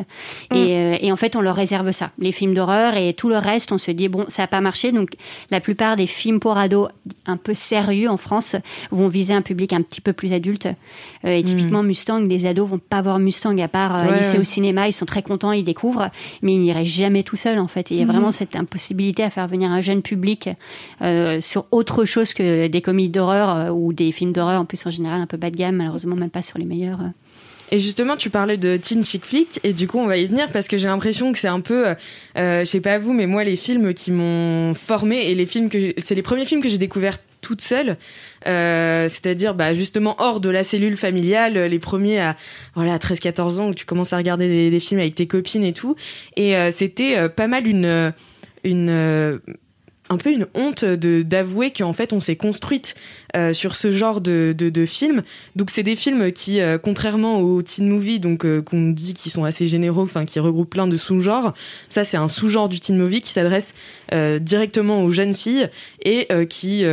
[0.53, 2.11] Et, euh, et en fait, on leur réserve ça.
[2.19, 4.91] Les films d'horreur et tout le reste, on se dit, bon, ça n'a pas marché.
[4.91, 5.09] Donc,
[5.51, 6.89] la plupart des films pour ados
[7.25, 8.55] un peu sérieux en France
[8.91, 10.67] vont viser un public un petit peu plus adulte.
[11.25, 14.17] Euh, et typiquement, Mustang, les ados vont pas voir Mustang à part euh, Ouais.
[14.17, 14.87] lycée au cinéma.
[14.87, 16.09] Ils sont très contents, ils découvrent.
[16.41, 17.91] Mais ils n'iraient jamais tout seuls, en fait.
[17.91, 18.11] Et il y a Mhm.
[18.11, 20.49] vraiment cette impossibilité à faire venir un jeune public
[21.01, 24.85] euh, sur autre chose que des comédies d'horreur euh, ou des films d'horreur, en plus
[24.85, 27.01] en général un peu bas de gamme, malheureusement même pas sur les meilleurs.
[27.01, 27.09] euh.
[27.71, 30.51] Et justement, tu parlais de teen chick flick, et du coup, on va y venir
[30.51, 31.93] parce que j'ai l'impression que c'est un peu,
[32.35, 35.77] je sais pas vous, mais moi, les films qui m'ont formé et les films que
[35.99, 37.97] c'est les premiers films que j'ai découverts toute seule,
[38.43, 42.35] c'est-à-dire bah, justement hors de la cellule familiale, les premiers à
[42.73, 45.95] voilà 13-14 ans où tu commences à regarder des, films avec tes copines et tout,
[46.37, 48.11] et c'était pas mal une
[48.65, 49.39] euh,
[50.11, 52.95] un peu une honte de d'avouer qu'en fait on s'est construite
[53.35, 55.21] euh, sur ce genre de, de, de films.
[55.55, 59.43] Donc c'est des films qui, euh, contrairement aux teen movies, donc qu'on dit qui sont
[59.43, 61.53] assez généraux, enfin qui regroupent plein de sous-genres.
[61.89, 63.73] Ça c'est un sous-genre du teen movie qui s'adresse
[64.11, 65.69] directement aux jeunes filles
[66.03, 66.83] et qui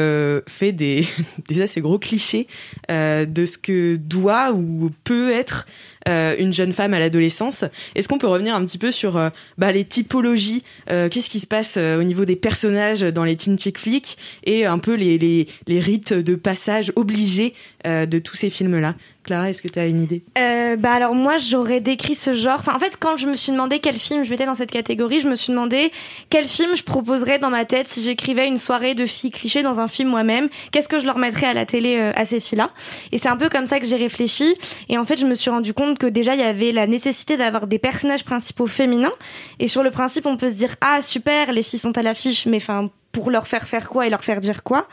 [0.46, 1.06] fait des
[1.48, 2.46] des assez gros clichés
[2.90, 5.66] de ce que doit ou peut être
[6.06, 7.64] une jeune femme à l'adolescence.
[7.94, 11.40] Est-ce qu'on peut revenir un petit peu sur euh, bah, les typologies euh, Qu'est-ce qui
[11.40, 14.94] se passe euh, au niveau des personnages dans les teen chick flicks et un peu
[14.94, 17.54] les, rites de passage obligés
[17.86, 18.94] euh, de tous ces films-là?
[19.26, 20.22] Clara, est-ce que tu as une idée?
[20.38, 22.58] Euh, bah alors moi j'aurais décrit ce genre.
[22.60, 25.20] Enfin en fait quand je me suis demandé quel film je mettais dans cette catégorie,
[25.20, 25.90] je me suis demandé
[26.30, 29.80] quel film je proposerais dans ma tête si j'écrivais une soirée de filles clichés dans
[29.80, 30.48] un film moi-même.
[30.70, 32.70] Qu'est-ce que je leur mettrais à la télé euh, à ces filles-là?
[33.10, 34.54] Et c'est un peu comme ça que j'ai réfléchi.
[34.88, 37.36] Et en fait je me suis rendu compte que déjà il y avait la nécessité
[37.36, 39.12] d'avoir des personnages principaux féminins.
[39.58, 42.46] Et sur le principe on peut se dire ah super les filles sont à l'affiche,
[42.46, 44.88] mais enfin pour leur faire faire quoi et leur faire dire quoi.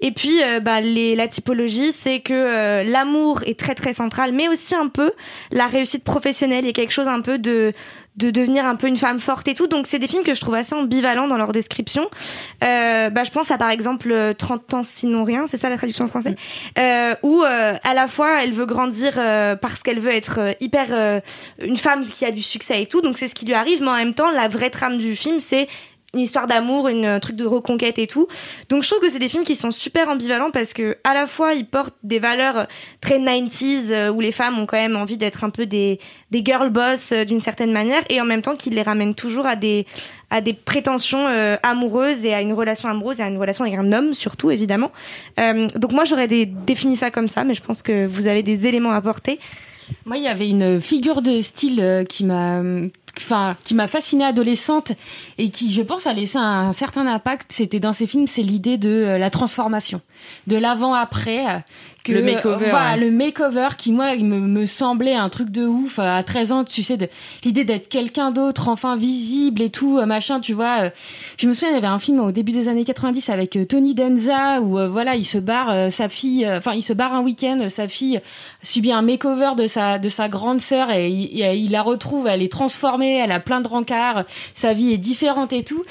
[0.00, 4.30] Et puis, euh, bah, les, la typologie, c'est que euh, l'amour est très très central,
[4.32, 5.10] mais aussi un peu
[5.50, 6.64] la réussite professionnelle.
[6.64, 7.72] A quelque chose un peu de
[8.16, 9.66] de devenir un peu une femme forte et tout.
[9.66, 12.08] Donc c'est des films que je trouve assez ambivalents dans leur description.
[12.64, 15.76] Euh, bah, je pense à par exemple euh, 30 ans sinon rien, c'est ça la
[15.76, 16.36] traduction en français,
[16.78, 19.14] euh, où à la fois elle veut grandir
[19.60, 21.22] parce qu'elle veut être hyper
[21.62, 23.88] une femme qui a du succès et tout, donc c'est ce qui lui arrive, mais
[23.88, 25.68] en même temps la vraie trame du film c'est
[26.16, 28.26] une histoire d'amour, un truc de reconquête et tout.
[28.68, 31.26] Donc je trouve que c'est des films qui sont super ambivalents parce que à la
[31.26, 32.66] fois ils portent des valeurs
[33.00, 35.98] très 90s euh, où les femmes ont quand même envie d'être un peu des
[36.30, 39.46] des girl boss euh, d'une certaine manière et en même temps qu'ils les ramènent toujours
[39.46, 39.86] à des
[40.30, 43.78] à des prétentions euh, amoureuses et à une relation amoureuse et à une relation avec
[43.78, 44.90] un homme surtout évidemment.
[45.38, 48.66] Euh, donc moi j'aurais défini ça comme ça mais je pense que vous avez des
[48.66, 49.38] éléments à apporter.
[50.04, 52.60] Moi, il y avait une figure de style euh, qui m'a,
[53.18, 54.92] enfin, qui m'a fascinée adolescente
[55.38, 57.52] et qui, je pense, a laissé un, certain impact.
[57.52, 60.00] C'était dans ces films, c'est l'idée de euh, la transformation,
[60.46, 61.64] de l'avant-après.
[62.06, 63.00] Que, Le makeover, voilà, ouais.
[63.00, 65.98] le makeover qui, moi, il me, me semblait un truc de ouf.
[65.98, 66.96] euh, À 13 ans, tu sais,
[67.44, 70.84] l'idée d'être quelqu'un d'autre, enfin visible et tout, euh, machin, tu vois.
[70.84, 70.90] euh.
[71.38, 73.94] Je me souviens, il y avait un film au début des années 90 avec Tony
[73.94, 77.22] Danza où, euh, voilà, il se barre euh, sa fille, enfin, il se barre un
[77.22, 78.20] week-end, sa fille
[78.62, 82.42] subit un makeover de sa de sa grande sœur et il, il la retrouve, elle
[82.42, 85.84] est transformée, elle a plein de rencarts, sa vie est différente et tout.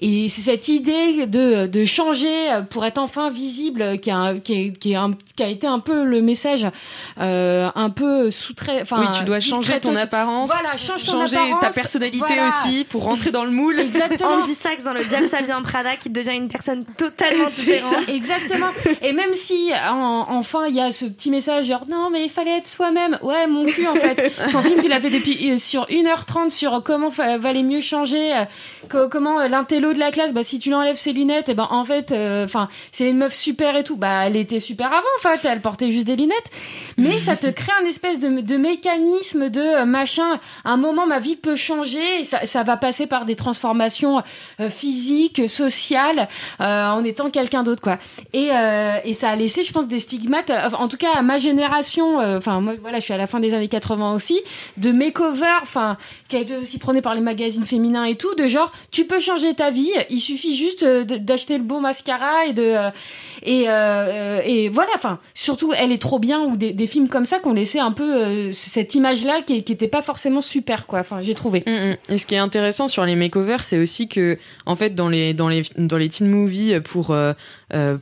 [0.00, 4.78] Et c'est cette idée de, de changer pour être enfin visible qui a qui, est,
[4.78, 6.66] qui, un, qui a été un peu le message
[7.20, 8.84] euh, un peu sous-trait.
[8.90, 12.48] Oui, tu dois changer ton apparence, voilà, change ton changer apparence, ta personnalité voilà.
[12.48, 13.78] aussi pour rentrer dans le moule.
[13.80, 14.30] Exactement.
[14.42, 17.90] Andy Sachs dans le Diable s'habille en Prada qui devient une personne totalement différente.
[18.06, 18.12] ça.
[18.12, 18.66] Exactement.
[19.02, 22.30] Et même si en- enfin il y a ce petit message genre non mais il
[22.30, 23.18] fallait être soi-même.
[23.22, 24.32] Ouais mon cul en fait.
[24.52, 28.44] Ton film tu l'as fait depuis euh, sur 1h30 sur comment valait mieux changer, euh,
[28.88, 30.32] co- comment euh, l'intello de la classe.
[30.32, 33.76] Bah si tu l'enlèves ses lunettes et ben en fait enfin c'est une meuf super
[33.76, 33.96] et tout.
[33.96, 35.46] Bah elle était super avant en fait.
[35.52, 36.50] Elle portait juste des lunettes.
[36.96, 40.40] Mais ça te crée un espèce de, mécanisme de euh, machin.
[40.64, 42.24] À un moment ma vie peut changer.
[42.24, 44.22] Ça, va passer par des transformations
[44.60, 46.28] euh, physiques, sociales,
[46.60, 47.98] euh, en étant quelqu'un d'autre quoi.
[48.32, 48.50] Et,
[49.04, 50.50] et ça a laissé, je pense, des stigmates.
[50.78, 52.18] En tout cas, à ma génération.
[52.18, 54.40] Enfin, moi, voilà, je suis à la fin des années 80 aussi,
[54.76, 55.96] de makeover, enfin,
[56.28, 59.20] qui a été aussi prôné par les magazines féminins et tout, de genre, tu peux
[59.20, 59.90] changer ta vie.
[60.10, 62.76] Il suffit juste d'acheter le bon mascara et de
[63.42, 63.66] et
[64.44, 64.90] et voilà.
[64.94, 68.14] Enfin, surtout, elle est trop bien ou des, films comme ça qu'on laissait un peu
[68.14, 71.00] euh, cette image-là qui, qui était pas forcément super quoi.
[71.00, 71.64] Enfin, j'ai trouvé.
[71.66, 71.96] Mm, mm.
[72.10, 75.34] Et ce qui est intéressant sur les makeovers, c'est aussi que, en fait, dans les
[75.34, 77.32] dans les dans les teen movies pour euh,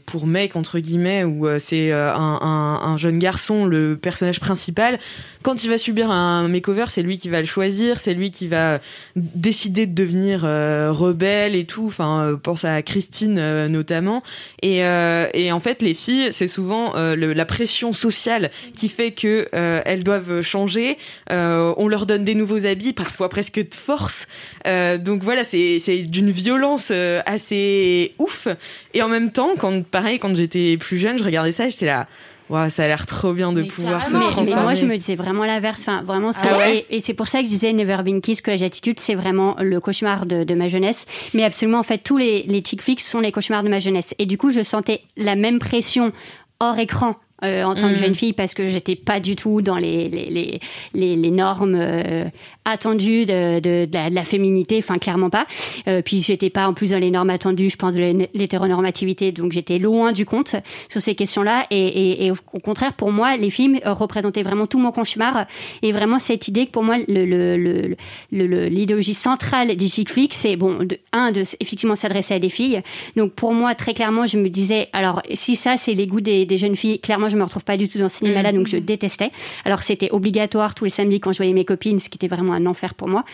[0.06, 4.40] pour mecs entre guillemets, où euh, c'est euh, un, un, un jeune garçon le personnage
[4.40, 4.98] principal,
[5.42, 8.46] quand il va subir un makeover, c'est lui qui va le choisir, c'est lui qui
[8.46, 8.80] va
[9.16, 11.86] décider de devenir euh, rebelle et tout.
[11.86, 14.22] Enfin, euh, pense à Christine euh, notamment.
[14.62, 19.12] Et euh, et en fait, les filles, c'est souvent euh, la pression sociale qui fait
[19.12, 20.98] que euh, elles doivent changer.
[21.30, 24.26] Euh, on leur donne des nouveaux habits, parfois presque de force.
[24.66, 28.48] Euh, donc voilà, c'est d'une violence euh, assez ouf.
[28.92, 32.06] Et en même temps, quand pareil, quand j'étais plus jeune, je regardais ça, j'étais là.
[32.48, 34.62] Waouh, ça a l'air trop bien de pouvoir se Mais- mais transformer.
[34.62, 35.82] moi, je me disais vraiment l'inverse.
[35.82, 38.42] Enfin, vraiment, Ah ouais et, et c'est pour ça que je disais Never Been Kissed,
[38.44, 41.06] que l'attitude, c'est vraiment le cauchemar de, de ma jeunesse.
[41.32, 44.14] Mais absolument, en fait, tous les, les chick flicks sont les cauchemars de ma jeunesse.
[44.18, 46.10] Et du coup, je sentais la même pression
[46.58, 47.14] hors écran.
[47.44, 47.96] Euh, en tant que Mhm.
[47.98, 50.60] jeune fille parce que j'étais pas du tout dans les les,
[50.94, 52.24] les, les, normes euh,
[52.64, 55.46] attendues de, de, de la, de la féminité enfin clairement pas.
[55.88, 59.32] Euh, puis j'étais pas en plus dans les normes attendues je pense de l'hé- l'hétéronormativité
[59.32, 60.56] donc j'étais loin du compte
[60.88, 64.42] sur ces questions là et, et, et au contraire pour moi les films euh, représentaient
[64.42, 65.46] vraiment tout mon cauchemar.
[65.82, 67.96] Et vraiment cette idée que pour moi le le- le-
[68.32, 72.38] le- le- l'idéologie centrale des chick flicks c'est bon de, un de effectivement s'adresser à
[72.38, 72.82] des filles.
[73.16, 76.44] Donc pour moi très clairement je me disais alors si ça c'est les goûts des,
[76.46, 78.66] des jeunes filles clairement je me retrouve pas du tout dans ce cinéma là donc
[78.66, 79.30] je détestais
[79.64, 82.52] alors c'était obligatoire tous les samedis quand je voyais mes copines ce qui était vraiment
[82.52, 83.24] un enfer pour moi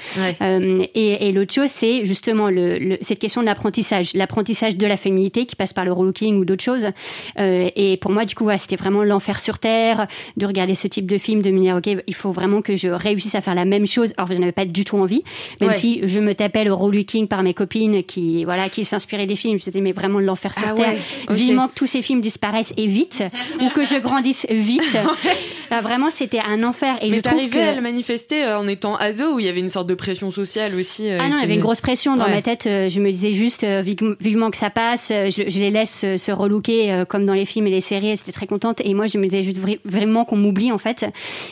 [0.42, 4.86] euh, et, et l'autre chose, c'est justement le, le- cette question de l'apprentissage, l'apprentissage de
[4.86, 6.86] la féminité qui passe par le relooking ou d'autres choses.
[7.38, 10.06] Euh, et pour moi, du coup, voilà, c'était vraiment l'enfer sur terre
[10.36, 12.88] de regarder ce type de film, de me dire, ok, il faut vraiment que je
[12.88, 14.12] réussisse à faire la même chose.
[14.16, 15.22] Alors, je n'avais pas du tout envie,
[15.60, 15.74] même Ouais.
[15.76, 19.58] si je me tapais le relooking par mes copines qui, voilà, qui s'inspiraient des films.
[19.58, 20.88] Je disais, mais vraiment l'enfer sur Ah terre.
[20.92, 21.34] ouais, ok.
[21.36, 23.22] Vivement que tous ces films disparaissent et vite,
[23.60, 24.96] ou que je grandisse vite.
[25.70, 26.96] Là, vraiment, c'était un enfer.
[27.00, 27.68] Et Mais t'arrivais que...
[27.70, 30.30] à le manifester euh, en étant ado où il y avait une sorte de pression
[30.30, 31.10] sociale aussi.
[31.10, 32.30] euh, Ah non, il y avait une grosse pression dans Ouais.
[32.34, 32.66] ma tête.
[32.68, 35.08] euh, Je me disais juste euh, vive- vivement que ça passe.
[35.10, 38.08] Je, je les laisse se, se relooker euh, comme dans les films et les séries.
[38.10, 38.80] Elles étaient très contentes.
[38.84, 41.04] Et moi, je me disais juste vra- vraiment qu'on m'oublie en fait.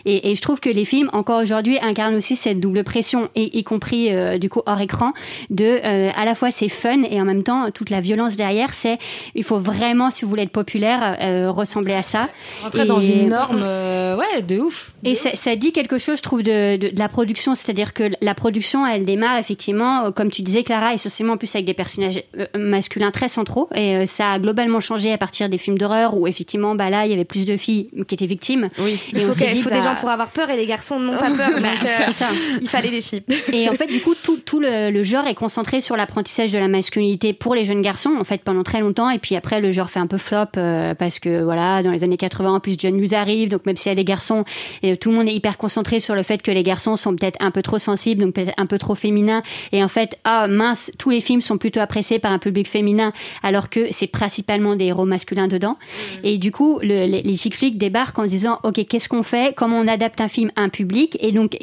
[0.04, 3.58] Et, et je trouve que les films, encore aujourd'hui, incarnent aussi cette double pression, et,
[3.58, 5.12] y compris du coup hors écran,
[5.50, 5.80] de
[6.16, 8.74] à la fois c'est fun et en même temps toute la violence derrière.
[8.74, 8.98] C'est
[9.34, 11.16] il faut vraiment, si vous voulez être populaire,
[11.52, 12.23] ressembler à ça.
[12.62, 14.92] Rentrer dans une norme, euh, ouais, de ouf.
[15.04, 17.54] Et ça, ça dit quelque chose, je trouve, de, de, de la production.
[17.54, 21.54] C'est-à-dire que la production, elle démarre effectivement, euh, comme tu disais, Clara, essentiellement en plus
[21.54, 23.68] avec des personnages euh, masculins très centraux.
[23.74, 27.10] Et ça a globalement changé à partir des films d'horreur où effectivement, bah là, il
[27.10, 28.70] y avait plus de filles qui étaient victimes.
[28.78, 29.00] Oui.
[29.12, 30.56] Il Et on faut, s'est qu'il dit, faut bah, des gens pour avoir peur et
[30.56, 31.50] les garçons n'ont pas peur.
[31.56, 32.26] donc, euh, C'est ça.
[32.60, 33.22] Il fallait des filles.
[33.52, 36.58] Et en fait, du coup, tout, tout le, le genre est concentré sur l'apprentissage de
[36.58, 39.10] la masculinité pour les jeunes garçons, en fait, pendant très longtemps.
[39.10, 42.04] Et puis après, le genre fait un peu flop euh, parce que, voilà, dans les
[42.04, 43.48] années 80, en plus, John Hughes arrive.
[43.48, 44.44] Donc, même s'il y a des garçons,
[44.82, 47.36] et tout le monde est hyper concentré sur le fait que les garçons sont peut-être
[47.40, 49.42] un peu trop sensibles, donc peut-être un peu trop féminins.
[49.72, 53.12] Et en fait, ah mince, tous les films sont plutôt appréciés par un public féminin,
[53.42, 55.76] alors que c'est principalement des héros masculins dedans.
[56.22, 59.22] Et du coup, le- les, les chick flicks débarquent en se disant, ok, qu'est-ce qu'on
[59.22, 59.54] fait?
[59.56, 61.16] Comment on adapte un film à un public?
[61.20, 61.56] Et donc,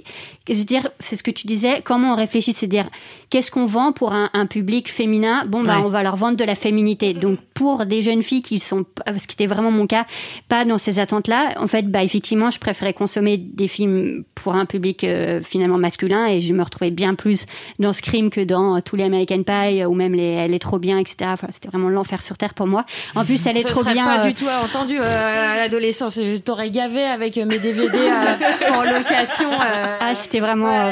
[0.49, 2.89] je veux dire, c'est ce que tu disais, comment on réfléchit, c'est dire,
[3.29, 5.45] qu'est-ce qu'on vend pour un, un public féminin?
[5.47, 5.85] Bon, bah, Ouais.
[5.85, 7.13] on va leur vendre de la féminité.
[7.13, 10.05] Donc, pour des jeunes filles qui sont, ce qui était vraiment mon cas,
[10.47, 14.65] pas dans ces attentes-là, en fait, bah, effectivement, je préférais consommer des films pour un
[14.65, 17.45] public euh, finalement masculin et je me retrouvais bien plus
[17.79, 20.97] dans Scream que dans tous les American Pie ou même les Elle est trop bien,
[20.97, 21.17] etc.
[21.33, 22.85] Enfin, c'était vraiment l'enfer sur terre pour moi.
[23.15, 24.05] En plus, elle est Ça trop bien.
[24.05, 26.15] pas euh, du tout entendu euh, à l'adolescence.
[26.15, 29.51] Je t'aurais gavé avec mes DVD euh, en location.
[29.51, 29.97] euh.
[29.99, 30.87] Ah, c'était vraiment.
[30.87, 30.91] euh,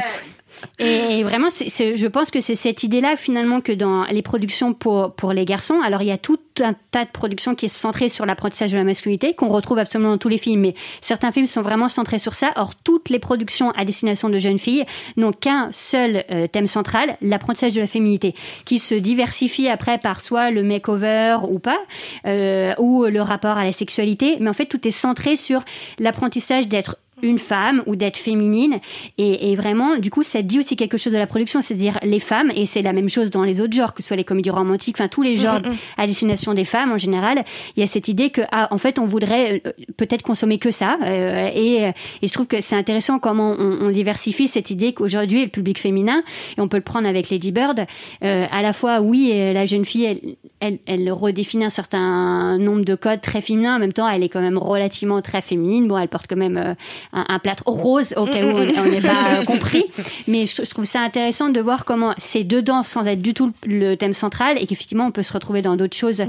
[0.80, 5.34] et, vraiment, je pense que c'est cette idée-là finalement que dans les productions pour, pour
[5.34, 8.26] les garçons, alors il y a tout un tas de productions qui sont centrées sur
[8.26, 11.62] l'apprentissage de la masculinité, qu'on retrouve absolument dans tous les films, mais certains films sont
[11.62, 12.52] vraiment centrés sur ça.
[12.56, 14.86] Or, toutes les productions à destination de jeunes filles
[15.18, 18.34] n'ont qu'un seul euh, thème central, l'apprentissage de la féminité,
[18.66, 21.80] qui se diversifie après par soit le makeover ou pas,
[22.26, 25.62] euh, ou le rapport à la sexualité, mais en fait tout est centré sur
[26.00, 28.80] l'apprentissage d'être une femme ou d'être féminine.
[29.18, 32.20] Et, et vraiment du coup ça dit aussi quelque chose de la production c'est-à-dire les
[32.20, 34.50] femmes et c'est la même chose dans les autres genres que ce soit les comédies
[34.50, 35.78] romantiques enfin tous les genres Mm, mm, mm.
[35.98, 37.44] à destination des femmes en général.
[37.76, 40.72] Il y a cette idée que ah, en fait on voudrait euh, peut-être consommer que
[40.72, 44.94] ça euh, et, et je trouve que c'est intéressant comment on, on diversifie cette idée
[44.94, 46.24] qu'aujourd'hui le public féminin
[46.58, 47.86] et on peut le prendre avec Lady Bird
[48.24, 52.84] euh, à la fois oui la jeune fille elle, elle, elle redéfinit un certain nombre
[52.84, 55.88] de codes très féminins en même temps elle est quand même relativement très féminine.
[55.88, 56.74] Bon elle porte quand même euh,
[57.14, 59.86] un, un plâtre rose au cas où on n'est pas euh, compris.
[60.28, 63.52] Mais je, je trouve ça intéressant de voir comment c'est dedans sans être du tout
[63.66, 66.24] le thème central et qu'effectivement on peut se retrouver dans d'autres choses.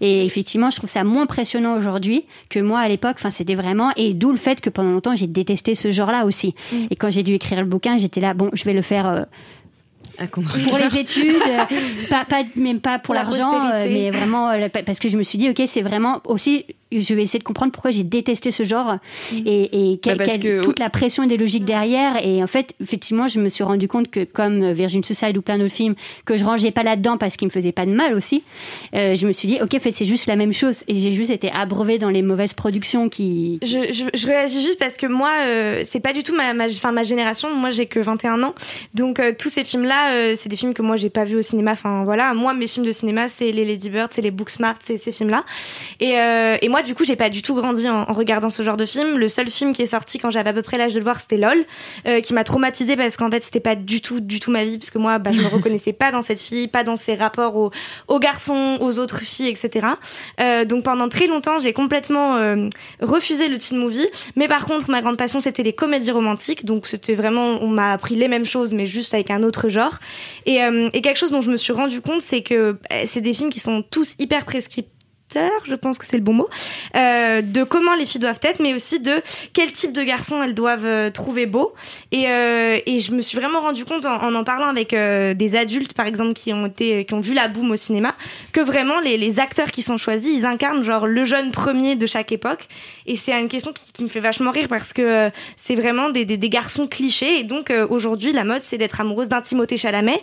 [0.00, 3.16] Et effectivement je trouve ça moins impressionnant aujourd'hui que moi à l'époque.
[3.18, 6.24] Enfin c'était vraiment et d'où le fait que pendant longtemps j'ai détesté ce genre là
[6.26, 6.54] aussi.
[6.72, 6.76] Mm.
[6.90, 9.22] et quand j'ai dû écrire le bouquin j'étais là bon je vais le faire euh,
[10.30, 11.64] pour les études, euh,
[12.10, 15.08] pas, pas, même pas pour Pour la l'argent, euh, mais vraiment euh, pa- parce que
[15.10, 16.64] je me suis dit, ok, c'est vraiment aussi,
[17.00, 18.96] je vais essayer de comprendre pourquoi j'ai détesté ce genre
[19.32, 22.24] et, et quelle- Bah, quelle- que- toute la pression idéologique derrière.
[22.24, 25.58] Et en fait, effectivement, je me suis rendu compte que comme Virgin Suicide ou plein
[25.58, 28.42] d'autres films que je rangeais pas là-dedans parce qu'ils me faisaient pas de mal aussi,
[28.94, 30.84] euh, je me suis dit, ok, en fait, c'est juste la même chose.
[30.88, 33.58] Et j'ai juste été abreuvée dans les mauvaises productions qui.
[33.62, 36.66] Je, je, je réagis juste parce que moi, euh, c'est pas du tout ma, ma,
[36.66, 37.52] enfin, ma génération.
[37.54, 38.54] Moi, j'ai que 21 ans.
[38.94, 41.42] Donc, euh, tous ces films-là, euh, c'est des films que moi, j'ai pas vus au
[41.42, 41.72] cinéma.
[41.72, 42.34] Enfin, voilà.
[42.34, 45.44] Moi, mes films de cinéma, c'est les Lady Bird, c'est les Booksmart, c'est ces films-là.
[46.00, 46.14] Et,
[46.62, 48.86] et moi, du coup, j'ai pas du tout grandi en, en regardant ce genre de
[48.86, 49.18] film.
[49.18, 51.20] Le seul film qui est sorti quand j'avais à peu près l'âge de le voir,
[51.20, 51.64] c'était LOL,
[52.06, 54.78] euh, qui m'a traumatisée parce qu'en fait, c'était pas du tout, du tout ma vie.
[54.78, 57.56] Parce que moi, bah, je me reconnaissais pas dans cette fille, pas dans ses rapports
[57.56, 57.70] aux,
[58.08, 59.86] aux garçons, aux autres filles, etc.
[60.40, 62.68] Euh, donc, pendant très longtemps, j'ai complètement euh,
[63.02, 64.06] refusé le teen movie.
[64.36, 66.64] Mais par contre, ma grande passion, c'était les comédies romantiques.
[66.64, 69.98] Donc, c'était vraiment, on m'a appris les mêmes choses, mais juste avec un autre genre.
[70.46, 73.34] Et, et quelque chose dont je me suis rendu compte, c'est que euh, c'est des
[73.34, 74.95] films qui sont tous hyper prescriptifs
[75.34, 76.48] je pense que c'est le bon mot,
[76.96, 80.54] euh, de comment les filles doivent être, mais aussi de quel type de garçon elles
[80.54, 81.74] doivent euh, trouver beau.
[82.12, 85.34] Et, euh, et je me suis vraiment rendu compte en en, en parlant avec euh,
[85.34, 88.14] des adultes, par exemple, qui ont été, qui ont vu la boom au cinéma,
[88.52, 92.06] que vraiment les, les acteurs qui sont choisis, ils incarnent genre le jeune premier de
[92.06, 92.68] chaque époque.
[93.06, 96.10] Et c'est une question qui, qui me fait vachement rire parce que euh, c'est vraiment
[96.10, 97.40] des, des, des garçons clichés.
[97.40, 100.22] Et donc euh, aujourd'hui, la mode, c'est d'être amoureuse d'un Timothée Chalamet.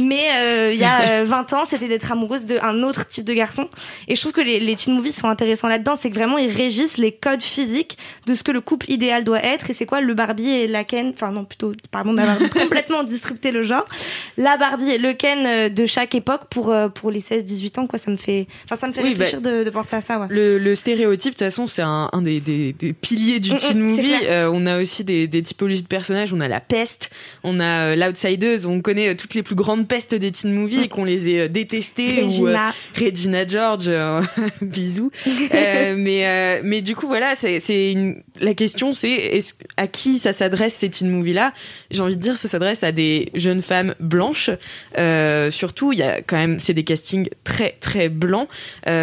[0.00, 3.34] Mais euh, il y a euh, 20 ans, c'était d'être amoureuse d'un autre type de
[3.34, 3.68] garçon.
[4.08, 6.50] Et je trouve que les, les teen movies sont intéressants là-dedans, c'est que vraiment ils
[6.50, 9.70] régissent les codes physiques de ce que le couple idéal doit être.
[9.70, 13.50] Et c'est quoi le Barbie et la Ken Enfin non, plutôt, pardon d'avoir complètement disrupté
[13.50, 13.86] le genre.
[14.36, 17.86] La Barbie et le Ken euh, de chaque époque pour euh, pour les 16-18 ans,
[17.86, 17.98] quoi.
[17.98, 20.20] Ça me fait, enfin ça me fait Oui, réfléchir bah, de, de penser à ça.
[20.20, 20.26] Ouais.
[20.28, 23.58] Le, le stéréotype, de toute façon, c'est un, un des, des, des piliers du Mm,
[23.58, 24.14] teen mm, c'est movie.
[24.26, 26.32] Euh, on a aussi des, des typologies de personnages.
[26.32, 27.10] On a la peste,
[27.42, 28.66] on a euh, l'outsideuse.
[28.66, 32.22] On connaît toutes les plus grandes pestes des teen movies et qu'on les ait détestées.
[32.24, 32.74] Ou, euh, Regina.
[32.98, 34.20] Regina George, euh,
[34.60, 35.10] bisous.
[35.54, 38.22] Euh, mais, euh, mais du coup, voilà, c'est une...
[38.40, 39.40] la question, c'est
[39.76, 41.52] à qui ça s'adresse ces teen movies-là?
[41.90, 44.50] J'ai envie de dire, ça s'adresse à des jeunes femmes blanches.
[44.98, 48.48] Euh, surtout, il y a quand même, c'est des castings très très blancs,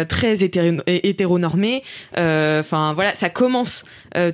[0.08, 1.82] très hétéro- hétéronormés.
[2.16, 3.84] Enfin, voilà, ça commence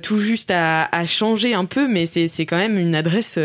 [0.01, 3.39] tout juste à, à changer un peu, mais c'est c'est quand même une adresse.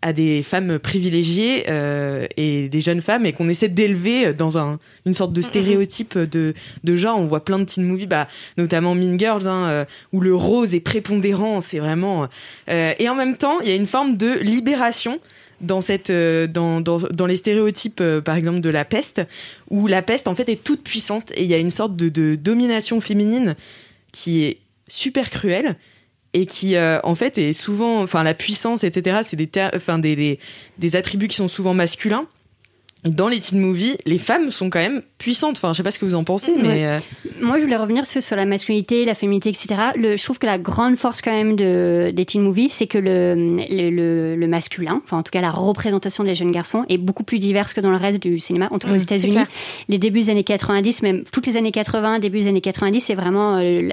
[0.00, 4.78] À des femmes privilégiées euh, et des jeunes femmes et qu'on essaie d'élever dans un,
[5.06, 7.18] une sorte de stéréotype de, de genre.
[7.18, 10.74] On voit plein de teen movies, bah, notamment Mean Girls, hein, euh, où le rose
[10.74, 12.28] est prépondérant, c'est vraiment...
[12.70, 15.18] euh, et en même temps, il y a une forme de libération
[15.60, 19.22] dans cette euh, dans, dans, dans les stéréotypes euh, par exemple de la peste
[19.70, 22.08] où la peste en fait est toute puissante et il y a une sorte de,
[22.08, 23.56] de domination féminine
[24.12, 25.74] qui est super cruelle
[26.34, 30.14] et qui euh, en fait est souvent enfin la puissance etc c'est des enfin des,
[30.14, 30.38] des
[30.78, 32.26] des attributs qui sont souvent masculins
[33.04, 35.56] dans les teen movies, les femmes sont quand même puissantes.
[35.56, 36.98] Enfin, je sais pas ce que vous en pensez, mais euh,
[37.40, 39.76] moi je voulais revenir sur la masculinité, la féminité, etc.
[39.96, 42.98] Le, je trouve que la grande force quand même de, des teen movies, c'est que
[42.98, 43.34] le,
[43.70, 47.38] le, le, masculin, enfin en tout cas la représentation des jeunes garçons, est beaucoup plus
[47.38, 48.68] diverse que dans le reste du cinéma.
[48.70, 49.36] En tout cas aux Mmh, États-Unis,
[49.88, 53.14] les débuts des années 90, même toutes les années 80, début des années 90, c'est
[53.14, 53.90] vraiment euh,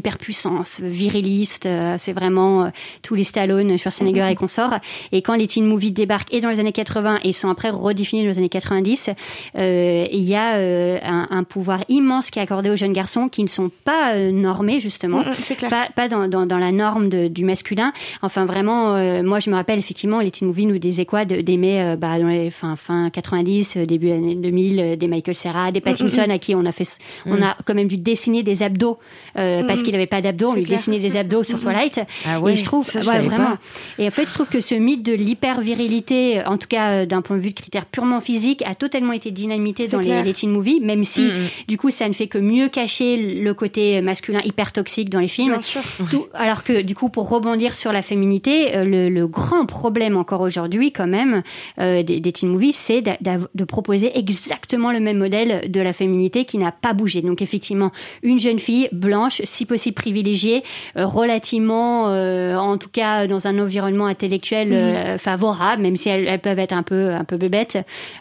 [0.00, 1.66] l'hyperpuissance viriliste.
[1.66, 2.68] euh, c'est vraiment euh,
[3.02, 4.28] tous les Stallone, Schwarzenegger Mmh.
[4.32, 4.74] et consorts.
[5.12, 8.22] Et quand les teen movies débarquent et dans les années 80 et sont après redéfinis
[8.24, 9.10] dans les années 90,
[9.56, 13.28] euh, il y a euh, un, un pouvoir immense qui est accordé aux jeunes garçons
[13.28, 15.70] qui ne sont pas euh, normés justement, Mm, mm, c'est clair.
[15.70, 17.92] pas, pas dans, dans, dans la norme de- du masculin.
[18.22, 21.40] Enfin vraiment, euh, moi je me rappelle effectivement les teen movies nous disaient quoi de-
[21.40, 25.34] d'aimer euh, bah, dans les fin, fin 90, euh, début années 2000, euh, des Michael
[25.34, 26.30] Cera, des Pattinson Mm, mm.
[26.30, 28.98] à qui on a fait, on a quand même dû dessiner des abdos
[29.36, 30.78] euh, parce qu'il n'avait pas d'abdos, on lui clair.
[30.78, 31.60] dessinait des abdos sur.
[31.60, 32.00] Twilight.
[32.26, 33.50] Ah ouais, et je trouve, ça, je ouais, vraiment.
[33.50, 33.58] pas.
[33.98, 37.36] Et en fait, je trouve que ce mythe de l'hyper-virilité, en tout cas d'un point
[37.36, 41.02] de vue de critères purement physiques, a totalement été dynamité dans les, teen movies, même
[41.02, 41.48] si, Mm, mm.
[41.68, 45.28] du coup, ça ne fait que mieux cacher le côté masculin hyper toxique dans les
[45.28, 45.52] films.
[45.52, 45.82] Bien sûr.
[46.10, 50.16] Tout- alors que, du coup, pour rebondir sur la féminité, euh, le, le grand problème
[50.16, 51.42] encore aujourd'hui, quand même,
[51.80, 56.44] euh, des, des teen movies, c'est de proposer exactement le même modèle de la féminité
[56.44, 57.20] qui n'a pas bougé.
[57.22, 57.90] Donc, effectivement,
[58.22, 60.62] une jeune fille blanche, si possible privilégiée,
[60.96, 66.26] euh, relativement, euh, en tout cas, dans un environnement intellectuel euh, favorable, même si elles,
[66.28, 67.78] elles peuvent être un peu, un peu bébêtes.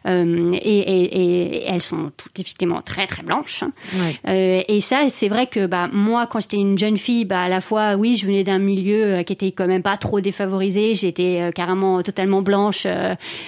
[0.07, 3.63] Euh, et, et- et elles sont toutes effectivement très, très blanches.
[3.95, 4.15] Ouais.
[4.27, 7.49] Euh, et ça, c'est vrai que bah, moi, quand j'étais une jeune fille, bah, à
[7.49, 10.93] la fois, oui, je venais d'un milieu euh, qui était quand même pas trop défavorisé.
[10.93, 12.85] J'étais euh, carrément totalement blanche,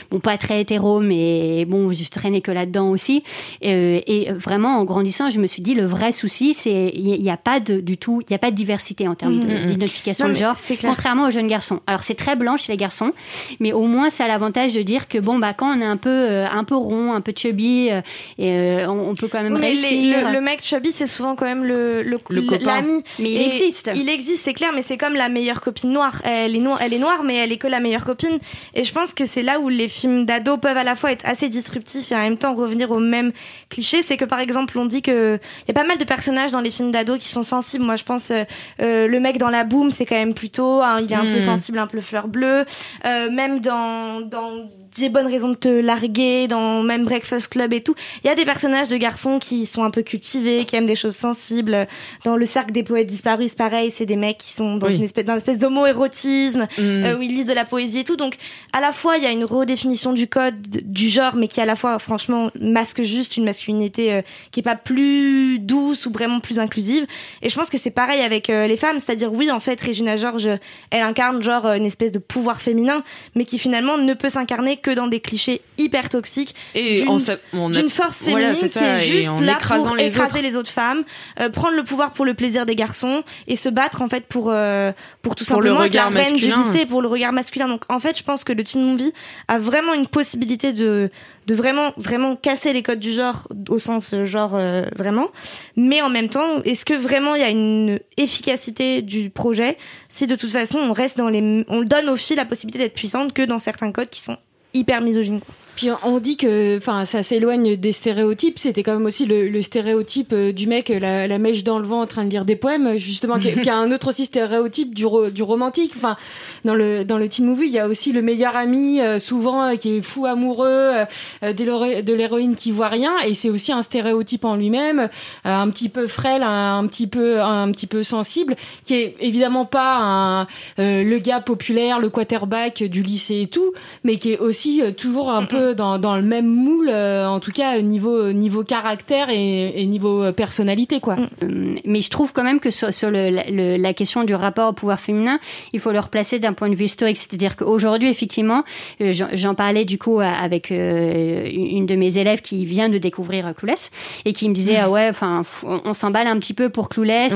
[0.10, 3.24] bon, pas très hétéro, mais bon, je traînais que là-dedans aussi.
[3.64, 7.30] Euh, et vraiment, en grandissant, je me suis dit, le vrai souci, c'est il n'y
[7.32, 9.68] a pas de, du tout, il n'y a pas de diversité en termes Mhm.
[9.68, 11.80] d'identification de genre, contrairement aux jeunes garçons.
[11.88, 13.14] Alors, c'est très blanc chez les garçons,
[13.60, 15.98] mais au moins, ça a l'avantage de dire que bon, bah, quand on est un
[15.98, 16.10] peu,
[16.52, 18.02] un peu rond, un peu chubby, euh,
[18.38, 20.28] et, euh, on, on peut quand même Oui, les- réussir.
[20.28, 22.66] le, le mec chubby, c'est souvent quand même le, le, Le copain.
[22.66, 23.04] l'ami.
[23.20, 23.92] Mais il Et existe.
[23.96, 26.22] Il existe, c'est clair, mais c'est comme la meilleure copine noire.
[26.24, 28.38] Elle est, noire, elle est noire, mais elle est que la meilleure copine.
[28.76, 31.26] Et je pense que c'est là où les films d'ado peuvent à la fois être
[31.26, 33.32] assez disruptifs et en même temps revenir au même
[33.70, 34.02] cliché.
[34.02, 36.60] C'est que par exemple, on dit que il y a pas mal de personnages dans
[36.62, 37.84] les films d'ado qui sont sensibles.
[37.86, 38.44] Moi, je pense euh,
[38.82, 41.38] euh, le mec dans la boom, c'est quand même plutôt, hein, il est un peu
[41.38, 41.42] Mm.
[41.42, 42.66] sensible, un peu fleur bleue.
[43.06, 47.82] Euh, même dans dans des bonnes raisons de te larguer, dans même Breakfast Club et
[47.82, 47.96] tout.
[48.24, 50.96] Il y a des personnages de garçons qui sont un peu cultivés, qui aiment des
[50.96, 51.88] choses sensibles.
[52.26, 54.98] Dans le cercle des poètes disparus, c'est pareil, c'est des mecs qui sont dans Oui.
[54.98, 56.82] une espèce, dans une espèce d'homo-érotisme, Mm.
[56.82, 58.16] euh, où ils lisent de la poésie et tout.
[58.16, 58.36] Donc,
[58.74, 61.66] à la fois, il y a une redéfinition du code, du genre, mais qui à
[61.66, 64.22] la fois, franchement, masque juste une masculinité euh,
[64.52, 67.06] qui est pas plus douce ou vraiment plus inclusive.
[67.42, 70.16] Et je pense que c'est pareil avec euh, les femmes, c'est-à-dire, oui, en fait, Regina
[70.18, 70.50] George,
[70.90, 73.04] elle incarne genre une espèce de pouvoir féminin,
[73.36, 78.24] mais qui finalement ne peut s'incarner que dans des clichés hyper toxiques Et d'une force
[78.24, 80.42] voilà, féminine qui ça, est et juste là pour les écraser autres.
[80.42, 81.04] les autres femmes,
[81.40, 84.50] euh, prendre le pouvoir pour le plaisir des garçons et se battre en fait pour
[84.50, 87.34] euh, pour tout Pour le simplement être la regard reine du lycée, pour le regard
[87.34, 87.68] masculin.
[87.68, 89.14] Donc en fait, je pense que le teen movie
[89.48, 91.10] a vraiment une possibilité de
[91.48, 95.30] de vraiment vraiment casser les codes du genre au sens euh, genre euh, vraiment
[95.76, 99.78] mais en même temps est-ce que vraiment il y a une efficacité du projet
[100.08, 102.94] si de toute façon on reste dans les on donne aux filles la possibilité d'être
[102.94, 104.38] puissantes que dans certains codes qui sont
[104.74, 105.56] hyper misogynes quoi.
[105.82, 108.60] Puis on dit que, enfin, ça s'éloigne des stéréotypes.
[108.60, 111.88] C'était quand même aussi le, le stéréotype euh, du mec, la, la mèche dans le
[111.88, 114.94] vent en train de lire des poèmes, justement, qui, qui a un autre aussi stéréotype
[114.94, 115.94] du, ro- du romantique.
[115.96, 116.18] Enfin,
[116.66, 119.70] dans le dans le teen movie, il y a aussi le meilleur ami, euh, souvent
[119.70, 120.98] euh, qui est fou amoureux
[121.42, 125.10] de l'héro- de l'héroïne qui voit rien, et c'est aussi un stéréotype en lui-même,
[125.46, 128.56] un petit peu frêle, un, un petit peu un petit peu sensible,
[128.86, 130.42] qui est évidemment pas un,
[130.78, 133.74] euh, le gars populaire, le quarterback du lycée et tout,
[134.04, 137.52] mais qui est aussi toujours un peu dans, dans le même moule, euh, en tout
[137.52, 141.18] cas niveau niveau caractère et, et niveau euh, personnalité quoi.
[141.44, 144.34] Euh, Mais je trouve quand même que sur, sur le- la- le- la question du
[144.36, 145.40] rapport au pouvoir féminin,
[145.74, 147.18] il faut le replacer d'un point de vue historique.
[147.18, 148.64] C'est-à-dire qu'aujourd'hui, effectivement,
[149.02, 153.92] euh, j'en parlais du coup avec une de mes élèves qui vient de découvrir Clueless
[154.26, 156.90] et qui me disait ah ouais, enfin, on, s'emballe un petit peu pour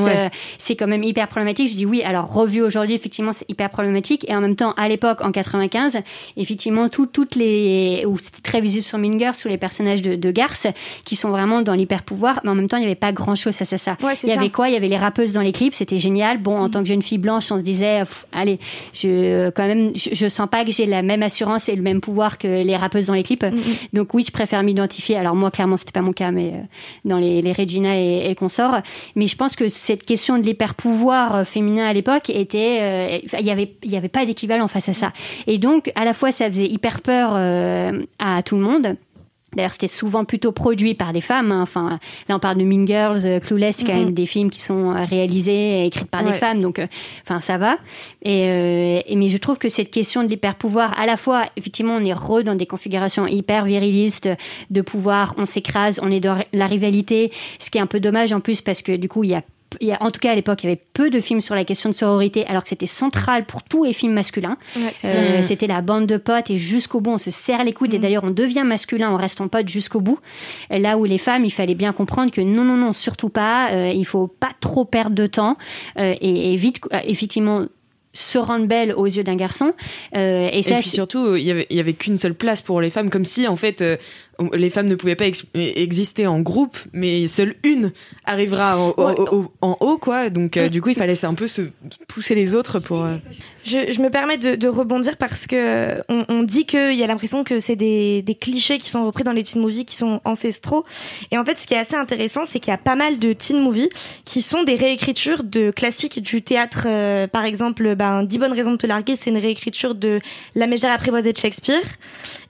[0.05, 0.17] Ouais.
[0.25, 1.69] euh, c'est quand même hyper problématique.
[1.69, 4.25] Je dis oui, alors revu aujourd'hui, effectivement, c'est hyper problématique.
[4.29, 5.99] Et en même temps, à l'époque, en 95,
[6.38, 10.32] effectivement, tout- toutes les, c'était très visible sur Mean Girls, sous les personnages de, de
[10.32, 10.68] garces
[11.03, 13.36] qui sont vraiment dans l'hyper pouvoir, mais en même temps, il n'y avait pas grand
[13.36, 13.78] chose à ça.
[13.78, 13.97] ça.
[14.01, 14.70] Ouais, c'est il y avait quoi?
[14.70, 16.38] Il y avait les rappeuses dans les clips, c'était génial.
[16.38, 18.01] Bon, en tant que jeune fille blanche, on se disait,
[18.32, 18.59] allez,
[18.93, 22.01] je quand même, je, je sens pas que j'ai la même assurance et le même
[22.01, 23.45] pouvoir que les rappeuses dans les clips.
[23.93, 25.18] Donc oui, je préfère m'identifier.
[25.18, 26.57] Alors moi, clairement, c'était pas mon cas, mais euh,
[27.05, 28.82] dans les, les Regina et, et consorts.
[29.16, 33.20] Mais je pense que cette question de l'hyper pouvoir euh, féminin à l'époque était, euh,
[33.39, 35.13] il y avait, il y avait pas d'équivalent face à ça.
[35.47, 38.95] Et donc, à la fois, ça faisait hyper peur euh, à tout le monde.
[39.56, 41.49] D'ailleurs, c'était souvent plutôt produit par des femmes.
[41.53, 41.62] hein.
[41.62, 41.97] Enfin,
[42.28, 44.91] là, on parle de Mean Girls, euh, Clueless, c'est quand même des films qui sont
[44.91, 46.62] euh, réalisés et écrits par des femmes.
[46.62, 46.88] Donc, euh,
[47.24, 47.78] enfin, ça va.
[48.22, 51.95] Et, euh, et- mais je trouve que cette question de l'hyper-pouvoir, à la fois, effectivement,
[51.95, 54.28] on est re dans des configurations hyper virilistes
[54.72, 57.32] de pouvoir, on s'écrase, on est dans la rivalité.
[57.58, 59.43] Ce qui est un peu dommage en plus parce que du coup, il y a-
[59.99, 61.93] en tout cas à l'époque, il y avait peu de films sur la question de
[61.95, 64.57] sororité, alors que c'était central pour tous les films masculins.
[64.76, 67.93] Ouais, Euh, c'était la bande de potes et jusqu'au bout, on se serre les coudes.
[67.93, 70.20] Et d'ailleurs, on devient masculin en restant potes jusqu'au bout.
[70.70, 73.72] Là où les femmes, il fallait bien comprendre que non, non, non, surtout pas.
[73.72, 75.57] Euh, il faut pas trop perdre de temps
[75.97, 77.66] euh, et, et vite, euh, effectivement,
[78.13, 79.74] se rendre belle aux yeux d'un garçon.
[80.16, 82.89] Euh, et puis surtout, il y avait, il y avait qu'une seule place pour les
[82.89, 83.97] femmes, comme si en fait euh,
[84.34, 87.91] on- les femmes ne pouvaient pas ex- exister en groupe, mais seule une
[88.25, 90.29] arrivera en, au- au- au- en haut, quoi.
[90.29, 91.61] Donc euh, du coup, il fallait un peu se
[92.07, 93.03] pousser les autres pour.
[93.03, 93.17] euh,
[93.65, 97.07] Je, je me permets de, de rebondir parce que on, on dit qu'il y a
[97.07, 100.21] l'impression que c'est des, des clichés qui sont repris dans les teen movies qui sont
[100.25, 100.86] ancestraux.
[101.31, 103.33] Et en fait, ce qui est assez intéressant, c'est qu'il y a pas mal de
[103.33, 103.89] teen movies
[104.25, 106.83] qui sont des réécritures de classiques du théâtre.
[106.88, 110.19] Euh, par exemple, ben, 10 bonnes raisons de te larguer, c'est une réécriture de
[110.55, 111.81] La mégère apprivoisée de Shakespeare.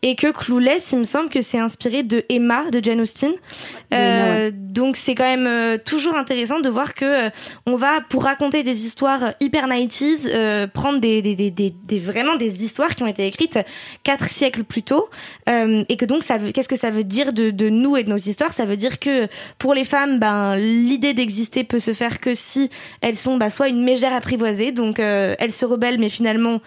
[0.01, 3.31] Et que Clueless, il me semble que c'est inspiré de Emma de Jane Austen.
[3.93, 7.29] Euh, Donc c'est quand même euh, toujours intéressant de voir que euh,
[7.65, 11.99] on va pour raconter des histoires hyper 90s euh, prendre des, des, des, des, des-
[11.99, 13.59] vraiment des histoires qui ont été écrites
[14.03, 15.09] quatre siècles plus tôt.
[15.47, 18.17] Et que donc ça qu'est-ce que ça veut dire de, de nous et de nos
[18.17, 18.53] histoires?
[18.53, 19.27] Ça veut dire que
[19.59, 22.69] pour les femmes ben l'idée d'exister peut se faire que si
[23.01, 26.61] elles sont bah, soit une mégère apprivoisée donc elles se rebellent mais finalement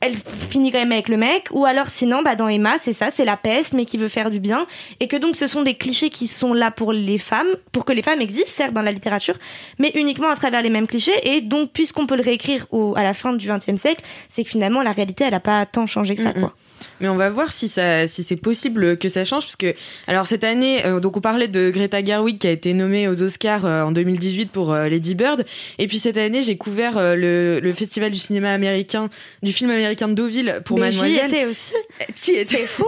[0.00, 3.10] elle finit quand même avec le mec, ou alors sinon, bah dans Emma, c'est ça,
[3.10, 4.66] c'est la peste, mais qui veut faire du bien,
[5.00, 7.92] et que donc ce sont des clichés qui sont là pour les femmes, pour que
[7.92, 9.36] les femmes existent, certes, dans la littérature,
[9.78, 13.02] mais uniquement à travers les mêmes clichés, et donc puisqu'on peut le réécrire au, à
[13.02, 16.14] la fin du XXe siècle, c'est que finalement la réalité, elle a pas tant changé
[16.14, 16.54] que ça, Mm, quoi.
[17.00, 19.74] Mais on va voir si ça, si c'est possible que ça change, parce que
[20.06, 23.22] alors cette année, euh, donc on parlait de Greta Gerwig qui a été nommée aux
[23.22, 25.44] Oscars euh, en 2018 pour euh, Lady Bird,
[25.78, 29.10] et puis cette année j'ai couvert le, le festival du cinéma américain,
[29.42, 31.34] du film américain de Deauville pour mais j'y Mademoiselle.
[31.34, 31.74] étais aussi.
[32.22, 32.86] Qui était fou.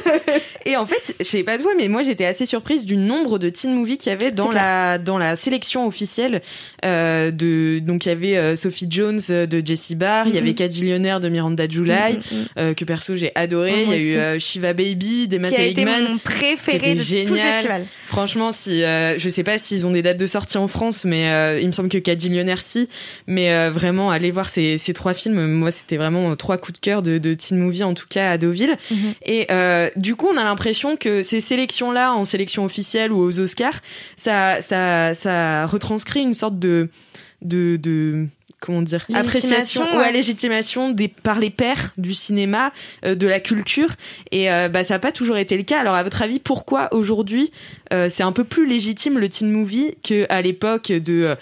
[0.66, 3.48] Et en fait, je sais pas toi, mais moi j'étais assez surprise du nombre de
[3.48, 6.42] teen movies qu'il y avait dans la dans la sélection officielle
[6.82, 11.28] de donc il y avait Sophie Jones de Jessie Barr, il y avait Cajillionaire de
[11.28, 12.18] Miranda July,
[12.58, 13.72] euh, que perso j'ai adoré.
[13.72, 14.16] Ouais, il y a eu aussi.
[14.16, 17.52] euh, Shiva Baby d'Emma Qui a été mon préféré de tout le génial.
[17.52, 17.86] festival.
[18.06, 21.30] Franchement, si euh, je sais pas s'ils ont des dates de sortie en France, mais
[21.30, 22.88] euh, il me semble que Cajillionaire si.
[23.28, 25.46] Mais vraiment, allez voir ces, ces trois films.
[25.46, 28.38] Moi, c'était vraiment trois coups de cœur de, de teen movie, en tout cas à
[28.38, 28.76] Deauville.
[28.90, 29.14] Mhm.
[29.26, 29.46] Et
[29.96, 33.80] du coup, on a l'impression que ces sélections-là, en sélection officielle ou aux Oscars,
[34.16, 36.88] ça, ça, ça retranscrit une sorte de,
[37.42, 38.26] de, de
[38.60, 39.96] comment dire, appréciation, ouais.
[39.96, 42.72] ouais, légitimation des, par les pairs du cinéma,
[43.04, 43.88] euh, de la culture.
[44.30, 45.80] Et euh, bah, ça n'a pas toujours été le cas.
[45.80, 47.50] Alors, à votre avis, pourquoi aujourd'hui
[47.92, 51.34] euh, c'est un peu plus légitime le teen movie qu'à l'époque de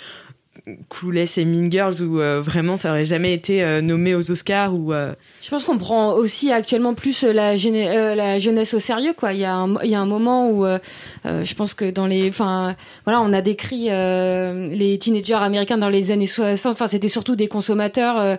[0.89, 4.93] Clueless et Mean Girls où vraiment ça aurait jamais été nommé aux Oscars ou
[5.41, 9.33] Je pense qu'on prend aussi actuellement plus euh, euh, la jeunesse au sérieux, quoi.
[9.33, 10.79] Il y a un, moment où euh,
[11.25, 12.75] je pense que dans les, enfin,
[13.05, 16.73] voilà, on a décrit les teenagers américains dans les années 60.
[16.73, 18.39] Enfin, c'était surtout des consommateurs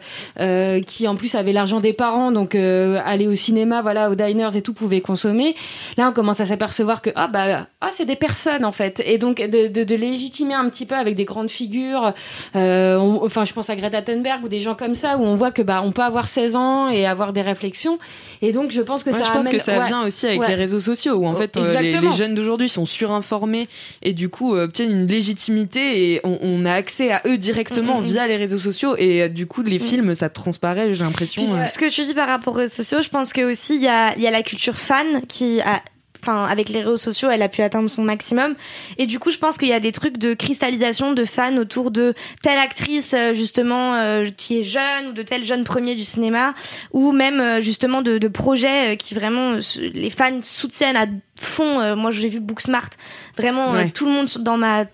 [0.86, 4.62] qui, en plus, avaient l'argent des parents, donc aller au cinéma, voilà, aux diners et
[4.62, 5.56] tout, pouvaient consommer.
[5.98, 9.18] Là, on commence à s'apercevoir que ah bah ah c'est des personnes en fait, et
[9.18, 12.14] donc de, légitimer un petit peu avec des grandes figures.
[12.54, 15.62] enfin, je pense à Greta Thunberg ou des gens comme ça où on voit que
[15.62, 18.00] bah on peut avoir 16 ans et avoir des réflexions.
[18.42, 20.28] Et donc, je pense que Ouais, ça je pense amène- que ça ouais, vient aussi
[20.28, 20.48] avec ouais.
[20.50, 23.68] les réseaux sociaux où en fait euh, les, jeunes d'aujourd'hui sont surinformés
[24.02, 27.80] et du coup euh, obtiennent une légitimité et on, on a accès à eux directement
[27.80, 28.06] Mm, mm, mm.
[28.06, 31.52] via les réseaux sociaux et euh, du coup les films ça transparaît j'ai l'impression Puis,
[31.54, 33.82] euh, ce que tu dis par rapport aux réseaux sociaux, je pense que aussi il
[33.84, 35.82] y a, il y a la culture fan qui a
[36.22, 38.56] Enfin, avec les réseaux sociaux, elle a pu atteindre son maximum.
[38.98, 41.92] Et du coup, je pense qu'il y a des trucs de cristallisation de fans autour
[41.92, 42.14] de
[42.44, 46.54] telle actrice, euh, justement, euh, qui est jeune, ou de tel jeune premier du cinéma,
[46.92, 49.54] ou même, euh, justement, de, de projets euh, qui vraiment,
[49.94, 51.06] les fans soutiennent à
[51.40, 51.96] fond.
[51.96, 52.90] Moi, j'ai vu Booksmart.
[53.38, 53.90] Vraiment, Ouais.
[53.92, 54.86] tout le monde dans ma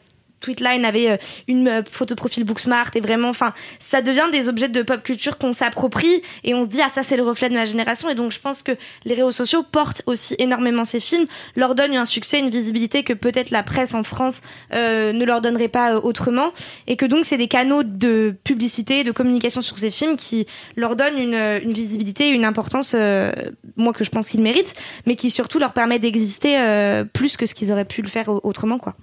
[0.46, 1.18] Tweetline avait euh,
[1.48, 5.02] une euh, photo de profil Booksmart et vraiment, enfin, ça devient des objets de pop
[5.02, 8.10] culture qu'on s'approprie et on se dit ah ça c'est le reflet de ma génération
[8.10, 8.72] et donc je pense que
[9.06, 11.26] les réseaux sociaux portent aussi énormément ces films,
[11.56, 14.42] leur donnent un succès, une visibilité que peut-être la presse en France
[14.74, 16.52] euh, ne leur donnerait pas euh, autrement
[16.88, 20.96] et que donc c'est des canaux de publicité, de communication sur ces films qui leur
[20.96, 21.34] donnent une,
[21.64, 23.32] une visibilité, une importance, euh,
[23.78, 24.76] moi que je pense qu'ils méritent,
[25.08, 28.30] mais qui surtout leur permet d'exister euh, plus que ce qu'ils auraient pu le faire
[28.30, 28.96] au- autrement quoi.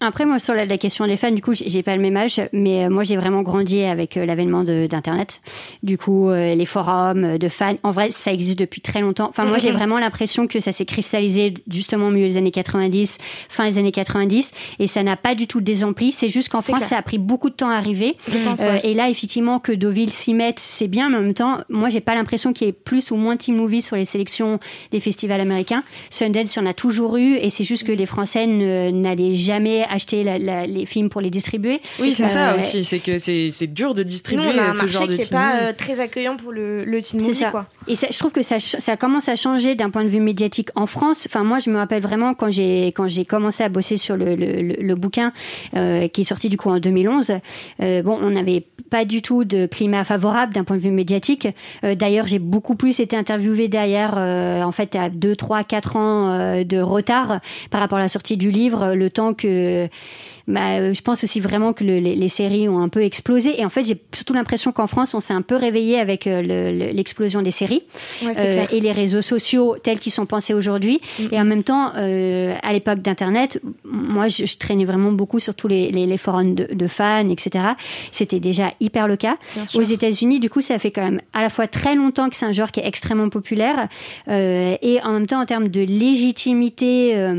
[0.00, 2.40] Après, moi, sur la, la question des fans, du coup, j'ai pas le même âge,
[2.52, 5.40] mais euh, moi, j'ai vraiment grandi avec euh, l'avènement d'Internet.
[5.82, 9.28] Du coup, euh, les forums de fans, en vrai, ça existe depuis très longtemps.
[9.30, 9.76] Enfin, moi, j'ai Mhm.
[9.76, 13.16] vraiment l'impression que ça s'est cristallisé justement au milieu des années 90,
[13.48, 16.12] fin des années 90, et ça n'a pas du tout désempli.
[16.12, 16.88] C'est juste qu'en France, clair.
[16.90, 18.16] ça a pris beaucoup de temps à arriver.
[18.30, 18.80] Je pense, Euh, ouais.
[18.84, 22.00] et là, effectivement, que Deauville s'y mette, c'est bien, mais en même temps, moi, j'ai
[22.02, 24.60] pas l'impression qu'il y ait plus ou moins Team Movie sur les sélections
[24.92, 25.84] des festivals américains.
[26.10, 30.38] Sundance, en a toujours eu, et c'est juste que les Français n'allaient jamais acheter la-
[30.38, 31.80] la- les films pour les distribuer.
[32.00, 32.84] Oui, c'est ça Euh, aussi.
[32.84, 35.24] C'est que c'est dur de distribuer on a un ce marché genre de qui est
[35.26, 37.50] teen pas euh, très accueillant pour le, le teen C'est movie, ça.
[37.50, 37.66] quoi.
[37.88, 38.58] Et ça, je trouve que ça,
[38.96, 41.26] commence à changer d'un point de vue médiatique en France.
[41.28, 44.34] Enfin, moi, je me rappelle vraiment quand j'ai quand j'ai commencé à bosser sur le,
[44.34, 45.32] le, le- le bouquin
[45.74, 47.32] euh, qui est sorti du coup en 2011.
[47.82, 51.48] euh, bon, on n'avait pas du tout de climat favorable d'un point de vue médiatique.
[51.84, 55.96] Euh, D'ailleurs, j'ai beaucoup plus été interviewée derrière, euh, en fait, à 2, 3, 4
[55.96, 59.90] ans euh, de retard par rapport à la sortie du livre, le temps que いう
[60.48, 63.60] bah, euh, je pense aussi vraiment que le- les, les séries ont un peu explosé.
[63.60, 66.40] Et en fait, j'ai surtout l'impression qu'en France, on s'est un peu réveillé avec euh,
[66.42, 67.82] le- le- l'explosion des séries
[68.24, 68.72] Ouais, clair.
[68.72, 71.00] et les réseaux sociaux tels qu'ils sont pensés aujourd'hui.
[71.32, 75.54] Et en même temps, euh, à l'époque d'Internet, moi, je, je traînais vraiment beaucoup sur
[75.54, 77.64] tous les, les- les forums de, de fans, etc.
[78.12, 79.36] C'était déjà hyper le cas.
[79.74, 82.46] Aux États-Unis, du coup, ça fait quand même à la fois très longtemps que c'est
[82.46, 83.88] un genre qui est extrêmement populaire
[84.28, 87.32] euh, et en même temps, en termes de légitimité euh,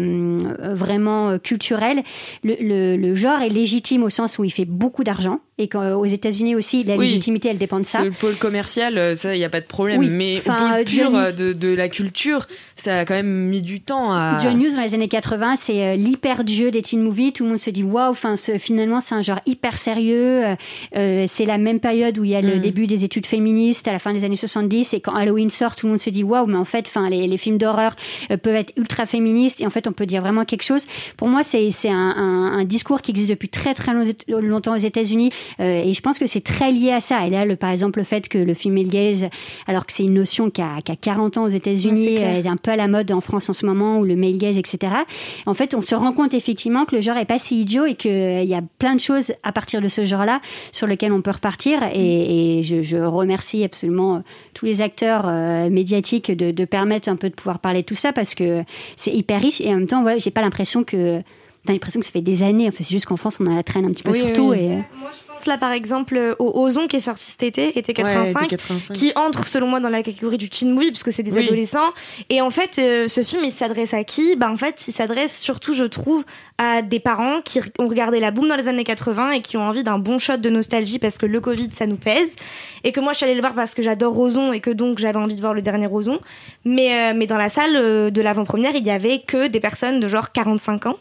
[0.62, 2.04] euh, vraiment euh, culturelle,
[2.44, 6.06] le, le- le genre est légitime au sens où il fait beaucoup d'argent et qu'aux
[6.06, 7.06] États-Unis aussi, la Oui.
[7.08, 8.04] légitimité, elle dépend de ça.
[8.04, 10.00] Le pôle commercial, euh, ça, il n'y a pas de problème.
[10.00, 10.10] Oui.
[10.10, 12.46] Mais Enfin, au pôle pur John- euh, de, de la culture,
[12.76, 14.38] ça a quand même mis du temps à.
[14.42, 17.34] John Hughes dans les années 80, c'est euh, l'hyper dieu des teen movies.
[17.34, 18.12] Tout le monde se dit waouh.
[18.12, 20.46] Enfin, finalement, c'est un genre hyper sérieux.
[20.46, 20.56] Euh,
[20.96, 22.60] euh, c'est la même période où il y a le Mm.
[22.60, 24.94] début des études féministes à la fin des années 70.
[24.94, 26.46] Et quand Halloween sort, tout le monde se dit waouh.
[26.46, 27.96] Mais en fait, enfin, les, les films d'horreur
[28.32, 29.60] euh, peuvent être ultra féministes.
[29.62, 30.86] Et en fait, on peut dire vraiment quelque chose.
[31.18, 34.06] Pour moi, c'est un, un- un discours qui existe depuis très très long-
[34.40, 35.32] longtemps aux États-Unis.
[35.60, 37.26] Euh, et je pense que c'est très lié à ça.
[37.26, 39.28] Et là, le, par exemple, le fait que le female gaze,
[39.68, 42.36] alors que c'est une notion qui a, qui a 40 ans aux États-Unis, clair.
[42.36, 44.38] euh, est un peu à la mode en France en ce moment, ou le male
[44.38, 44.94] gaze, etc.
[45.46, 47.96] En fait, on se rend compte effectivement que le genre est pas si idiot et
[47.96, 50.42] qu'il y a plein de choses à partir de ce genre-là
[50.72, 51.80] sur lesquelles on peut repartir.
[51.94, 54.20] Et, et je, je remercie absolument euh,
[54.54, 57.96] tous les acteurs euh, médiatiques de, de permettre un peu de pouvoir parler de tout
[57.96, 58.64] ça parce que
[58.96, 61.22] c'est hyper riche et en même temps, voilà, j'ai pas l'impression que
[61.66, 62.70] T'as l'impression que ça fait des années.
[62.70, 64.34] Enfin, c'est juste qu'en France, on a la traîne un petit peu Oui, sur oui,
[64.34, 64.50] tout.
[64.52, 64.58] oui.
[64.60, 64.80] Et, euh,
[65.48, 68.94] Là, par exemple, au Ozon qui est sorti cet été, été 85, été 85.
[68.94, 71.44] qui entre selon moi dans la catégorie du teen movie, puisque c'est des Oui.
[71.46, 71.90] adolescents.
[72.30, 74.36] Et en fait, euh, ce film, il s'adresse à qui?
[74.36, 76.24] Bah, en fait, il s'adresse surtout, je trouve,
[76.58, 79.62] à des parents qui ont regardé la boom dans les années 80 et qui ont
[79.62, 82.30] envie d'un bon shot de nostalgie parce que le Covid, ça nous pèse.
[82.84, 85.00] Et que moi, je suis allée le voir parce que j'adore Ozon et que donc
[85.00, 86.20] j'avais envie de voir le dernier Ozon.
[86.66, 90.00] Mais, euh, mais dans la salle euh, de l'avant-première, il y avait que des personnes
[90.00, 90.98] de genre 45 ans.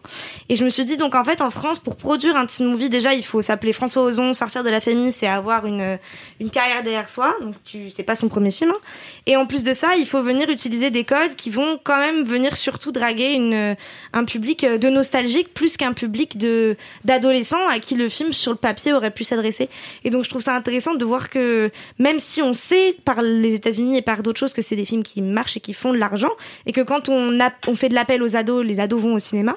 [0.49, 2.89] Et je me suis dit, donc en fait, en France, pour produire un teen movie,
[2.91, 5.99] déjà, il faut s'appeler François Ozon, sortir de la famille, c'est avoir une,
[6.39, 7.35] une carrière derrière soi.
[7.41, 8.71] Donc, tu, c'est pas son premier film.
[8.71, 8.79] hein.
[9.27, 12.23] Et en plus de ça, il faut venir utiliser des codes qui vont quand même
[12.23, 13.77] venir surtout draguer une,
[14.13, 18.59] un public de nostalgique plus qu'un public de, d'adolescents à qui le film sur le
[18.59, 19.69] papier aurait pu s'adresser.
[20.05, 23.55] Et donc, je trouve ça intéressant de voir que même si on sait par les
[23.55, 25.99] États-Unis et par d'autres choses que c'est des films qui marchent et qui font de
[25.99, 26.31] l'argent,
[26.67, 29.19] et que quand on, a, on fait de l'appel aux ados, les ados vont au
[29.19, 29.57] cinéma,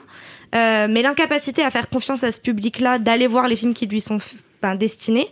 [0.56, 4.02] euh, mais l'incapacité à faire confiance à ce public-là, d'aller voir les films qui lui
[4.02, 4.18] sont
[4.62, 5.28] ben, destinés,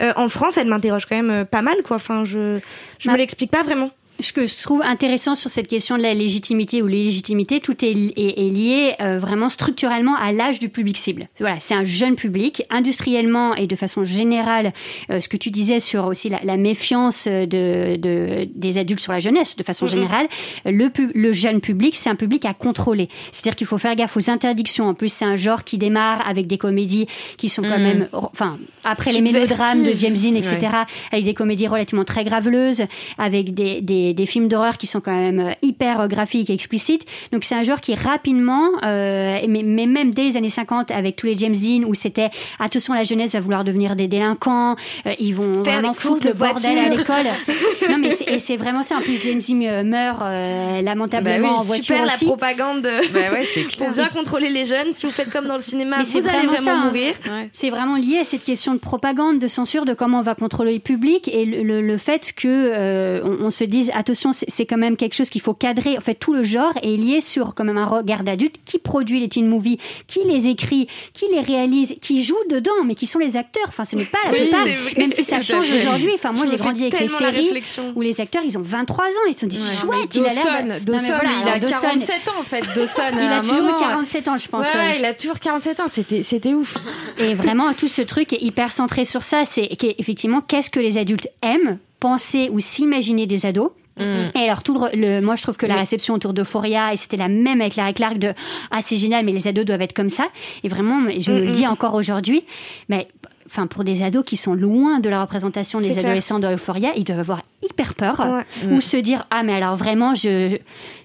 [0.00, 1.96] euh, en France, elle m'interroge quand même euh, pas mal, quoi.
[1.96, 2.58] Enfin, je,
[2.98, 3.90] je Bah, me l'explique pas vraiment.
[4.20, 7.90] Ce que je trouve intéressant sur cette question de la légitimité ou l'illégitimité, tout est,
[7.90, 11.28] est- est lié euh, vraiment structurellement à l'âge du public cible.
[11.40, 14.72] Voilà, c'est un jeune public, industriellement et de façon générale,
[15.10, 19.12] euh, ce que tu disais sur aussi la, la méfiance de, de- des adultes sur
[19.12, 20.28] la jeunesse, de façon générale,
[20.64, 23.08] le, jeune public, c'est un public à contrôler.
[23.32, 24.86] C'est-à-dire qu'il faut faire gaffe aux interdictions.
[24.88, 27.06] En plus, c'est un genre qui démarre avec des comédies
[27.38, 27.82] qui sont quand Mhm.
[27.82, 30.68] même, enfin, après les mélodrames de James Dean, etc., Ouais.
[31.10, 32.84] avec des comédies relativement très graveleuses,
[33.18, 36.54] avec des, des, des films d'horreur qui sont quand même euh, hyper euh, graphiques et
[36.54, 37.04] explicites.
[37.32, 41.16] Donc c'est un genre qui rapidement, euh, mais, mais même dès les années 50, avec
[41.16, 44.76] tous les James Dean, où c'était attention, la jeunesse va vouloir devenir des délinquants,
[45.06, 47.26] euh, ils vont Faire vraiment foutre le de bordel à l'école.
[47.90, 48.96] non mais c'est, et c'est vraiment ça.
[48.96, 52.24] En plus, James Dean meurt euh, lamentablement Bah oui, en voiture super aussi.
[52.24, 52.82] la propagande
[53.12, 54.94] Bah ouais, c'est pour bien contrôler les jeunes.
[54.94, 56.84] Si vous faites comme dans le cinéma, Mais vous allez vraiment vraiment ça, hein.
[56.86, 57.14] mourir.
[57.26, 57.48] Ouais.
[57.52, 60.74] C'est vraiment lié à cette question de propagande, de censure, de comment on va contrôler
[60.74, 64.66] le public et le, le- le fait que euh, on, on se dise attention, c'est
[64.66, 65.96] quand même quelque chose qu'il faut cadrer.
[65.96, 69.20] En fait, tout le genre est lié sur quand même un regard d'adulte qui produit
[69.20, 73.18] les teen movies, qui les écrit, qui les réalise, qui joue dedans, mais qui sont
[73.18, 73.66] les acteurs.
[73.68, 74.66] Enfin, ce n'est pas la Oui, plupart,
[74.96, 76.12] même si ça change aujourd'hui.
[76.14, 77.52] Enfin, moi, j'ai grandi avec les séries
[77.94, 79.08] où les acteurs, ils ont 23 ans.
[79.28, 80.80] Ils se sont dit, Ouais, chouette, il a l'air.
[80.80, 82.60] Dawson, voilà, il a alors, Dawson, 47 ans en fait.
[82.74, 84.66] Dawson, Il a toujours moment, 47 ans, je pense.
[84.66, 84.86] Ouais, ouais.
[84.86, 85.88] ouais, il a toujours 47 ans.
[85.88, 86.76] C'était, c'était ouf.
[87.18, 89.44] Et vraiment, tout ce truc est hyper centré sur ça.
[89.44, 94.74] C'est qu'effectivement, qu'est-ce que les adultes aiment penser ou s'imaginer des ados Et alors, tout
[94.74, 97.76] le, le- moi, je trouve que la réception autour d'Euphoria, et c'était la même avec
[97.76, 98.32] Larry Clark de
[98.70, 100.28] Ah, c'est génial, mais les ados doivent être comme ça.
[100.64, 101.70] Et vraiment, je me le Mm, dis mm.
[101.70, 102.44] encore aujourd'hui,
[102.88, 103.08] mais
[103.52, 106.06] enfin, pour des ados qui sont loin de la représentation des clair.
[106.06, 108.68] adolescents de Euphoria, ils doivent avoir hyper peur Ouais.
[108.70, 108.80] ou Mm.
[108.80, 110.56] se dire Ah, mais alors vraiment, je,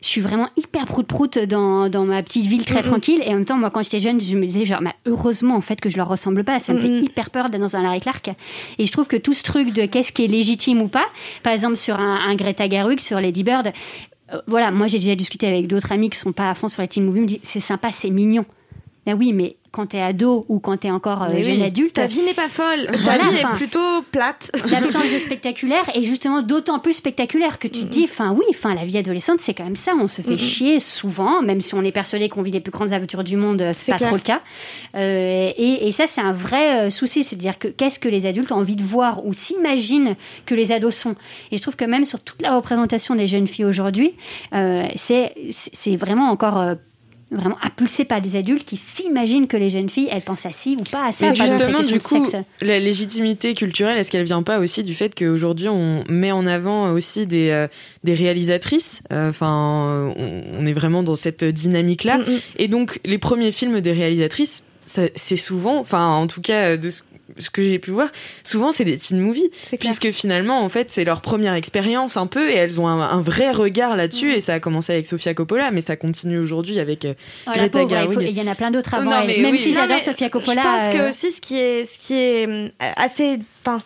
[0.02, 3.22] je suis vraiment hyper prout-prout dans, dans ma petite ville très tranquille.
[3.26, 5.62] Et en même temps, moi, quand j'étais jeune, je me disais genre, bah, heureusement, en
[5.62, 6.60] fait, que je leur ressemble pas.
[6.60, 8.30] Ça me fait hyper peur d'être dans un Larry Clark.
[8.80, 11.06] Et je trouve que tout ce truc de qu'est-ce qui est légitime ou pas,
[11.44, 13.72] par exemple, sur un, un Greta Gerwig, sur Lady Bird,
[14.34, 16.82] euh, voilà, moi, j'ai déjà discuté avec d'autres amis qui sont pas à fond sur
[16.82, 18.46] les teen movies, me disent, c'est sympa, c'est mignon.
[19.06, 21.64] Ah oui, mais quand t'es ado ou quand t'es encore euh, jeune oui.
[21.64, 22.88] adulte, Ta vie n'est pas folle.
[22.92, 24.50] Ta Voilà, vie est plutôt plate.
[24.72, 28.74] l'absence de spectaculaire est justement d'autant plus spectaculaire que tu te dis, enfin oui, enfin
[28.74, 31.84] la vie adolescente c'est quand même ça, on se fait chier souvent, même si on
[31.84, 34.10] est persuadé qu'on vit les plus grandes aventures du monde, euh, c'est pas clair.
[34.10, 34.42] trop le cas.
[34.96, 38.52] Euh, et, et ça c'est un vrai euh, souci, c'est-à-dire que qu'est-ce que les adultes
[38.52, 40.16] ont envie de voir ou s'imaginent
[40.48, 41.16] que les ados sont.
[41.52, 44.16] Et je trouve que même sur toute la représentation des jeunes filles aujourd'hui,
[44.54, 46.76] euh, c'est vraiment encore
[47.32, 50.78] vraiment impulsé par des adultes qui s'imaginent que les jeunes filles elles pensent à ci
[50.80, 51.30] ou pas à ça.
[51.30, 52.36] Mais justement, la du coup, sexe.
[52.62, 56.92] la légitimité culturelle, est-ce qu'elle vient pas aussi du fait qu'aujourd'hui on met en avant
[56.92, 57.68] aussi des, euh,
[58.04, 62.20] des réalisatrices euh, Enfin, on, on est vraiment dans cette dynamique-là.
[62.58, 67.02] Et donc, les premiers films des réalisatrices, c'est souvent, enfin, en tout cas, de ce
[67.40, 68.10] ce que j'ai pu voir,
[68.44, 72.50] souvent c'est des teen movies, puisque finalement en fait c'est leur première expérience un peu
[72.50, 75.72] et elles ont un, un vrai regard là-dessus et ça a commencé avec Sofia Coppola
[75.72, 77.14] mais ça continue aujourd'hui avec euh,
[77.48, 79.28] Oh, Greta il y en a plein d'autres avant Non, elle.
[79.28, 79.60] mais Même oui.
[79.60, 80.62] si j'adore Sofia Coppola.
[80.62, 83.40] Je pense que euh, aussi ce qui est, ce qui est hum, assez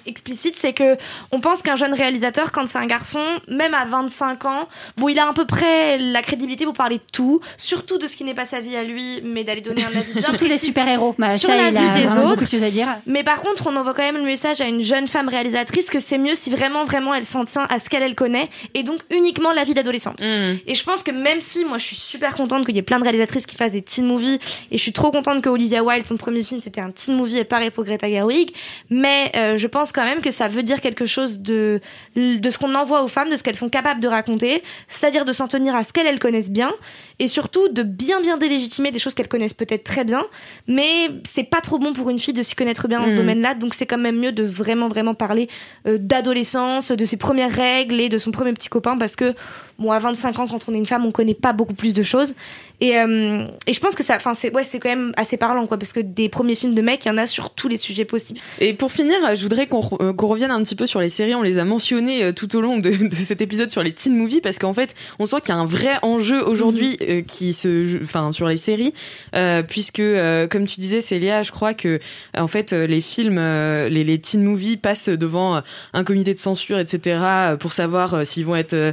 [0.05, 0.97] explicite, c'est que
[1.31, 4.67] on pense qu'un jeune réalisateur, quand c'est un garçon, même à 25 ans,
[4.97, 8.15] bon, il a à peu près la crédibilité pour parler de tout, surtout de ce
[8.15, 10.57] qui n'est pas sa vie à lui, mais d'aller donner un avis bien Surtout les
[10.57, 11.15] super-héros.
[11.17, 12.43] Bah, sur ça, la il a vie des autres.
[12.43, 12.87] de choses à dire.
[13.05, 15.99] Mais par contre, on envoie quand même le message à une jeune femme réalisatrice que
[15.99, 19.01] c'est mieux si vraiment, vraiment elle s'en tient à ce qu'elle elle connaît et donc
[19.09, 20.21] uniquement la vie d'adolescente.
[20.21, 22.99] Et je pense que même si moi je suis super contente qu'il y ait plein
[22.99, 24.39] de réalisatrices qui fassent des teen movies
[24.71, 27.37] et je suis trop contente que Olivia Wilde, son premier film, c'était un teen movie
[27.37, 28.51] et pareil pour Greta Gerwig,
[28.89, 31.79] mais euh, je pense quand même que ça veut dire quelque chose de,
[32.15, 35.33] de ce qu'on envoie aux femmes, de ce qu'elles sont capables de raconter, c'est-à-dire de
[35.33, 36.71] s'en tenir à ce qu'elles elles connaissent bien
[37.19, 40.23] et surtout de bien bien délégitimer des choses qu'elles connaissent peut-être très bien,
[40.67, 43.17] mais c'est pas trop bon pour une fille de s'y connaître bien dans ce Mhm.
[43.17, 45.47] domaine-là, donc c'est quand même mieux de vraiment vraiment parler
[45.87, 49.33] euh, d'adolescence, de ses premières règles et de son premier petit copain parce que
[49.81, 52.03] bon à 25 ans quand on est une femme on connaît pas beaucoup plus de
[52.03, 52.33] choses
[52.79, 55.65] et, euh, et je pense que ça enfin c'est ouais c'est quand même assez parlant
[55.67, 57.77] quoi parce que des premiers films de mecs il y en a sur tous les
[57.77, 58.39] sujets possibles.
[58.59, 61.09] Et pour finir, je voudrais qu'on re- euh, qu'on revienne un petit peu sur les
[61.09, 61.35] séries.
[61.35, 64.15] On les a mentionnées euh, tout au long de, de cet épisode sur les teen
[64.15, 67.53] movies parce qu'en fait, on sent qu'il y a un vrai enjeu aujourd'hui euh, qui
[67.53, 68.93] se, enfin, sur les séries,
[69.35, 70.01] euh, puisque
[70.49, 71.99] comme tu disais, Célia, je crois que
[72.37, 75.61] en fait, les films, les, les teen movies passent devant
[75.93, 77.19] un comité de censure, etc.,
[77.59, 78.91] pour savoir s'ils vont être euh,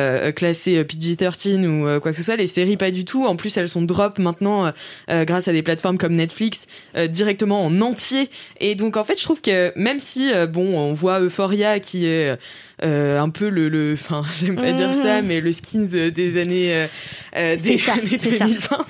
[0.00, 2.36] euh, classés euh, PG-13 ou euh, quoi que ce soit.
[2.36, 3.26] Les séries, pas du tout.
[3.26, 4.72] En plus, elles sont drop maintenant
[5.10, 6.66] euh, grâce à des plateformes comme Netflix
[7.08, 8.30] directement en entier.
[8.60, 12.36] Et donc, en fait, je trouve que même si, bon, on voit Euphoria qui est
[12.82, 16.86] un peu le, le, enfin, j'aime pas dire ça, mais le skins des années,
[17.34, 18.46] des ça, années c'est ça.
[18.46, 18.86] 2020.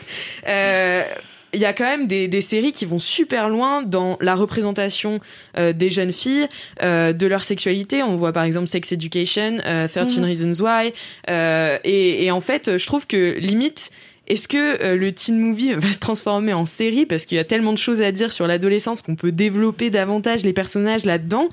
[1.53, 5.19] Il y a quand même des, des séries qui vont super loin dans la représentation
[5.59, 6.47] euh, des jeunes filles,
[6.83, 8.03] euh, de leur sexualité.
[8.03, 10.25] On voit par exemple Sex Education, euh, 13 Mhm.
[10.25, 10.93] Reasons Why.
[11.29, 13.91] Euh, et, et en fait, je trouve que limite,
[14.29, 17.05] est-ce que euh, le teen movie va se transformer en série?
[17.05, 20.45] Parce qu'il y a tellement de choses à dire sur l'adolescence qu'on peut développer davantage
[20.45, 21.49] les personnages là-dedans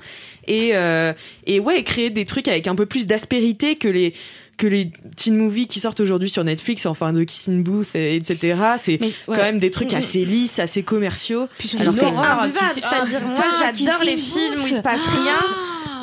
[0.46, 1.12] et euh,
[1.46, 4.14] et ouais créer des trucs avec un peu plus d'aspérité que les
[4.58, 8.56] que les teen movies qui sortent aujourd'hui sur Netflix, enfin de Kissing Booth, et- etc.
[8.78, 9.98] C'est quand même des trucs Mhm.
[9.98, 11.48] assez lisses, assez commerciaux.
[11.80, 15.20] Alors, une c'est- horreur, Ah, c'est-à-dire moi j'adore les films où il se passe Booth.
[15.22, 15.38] rien.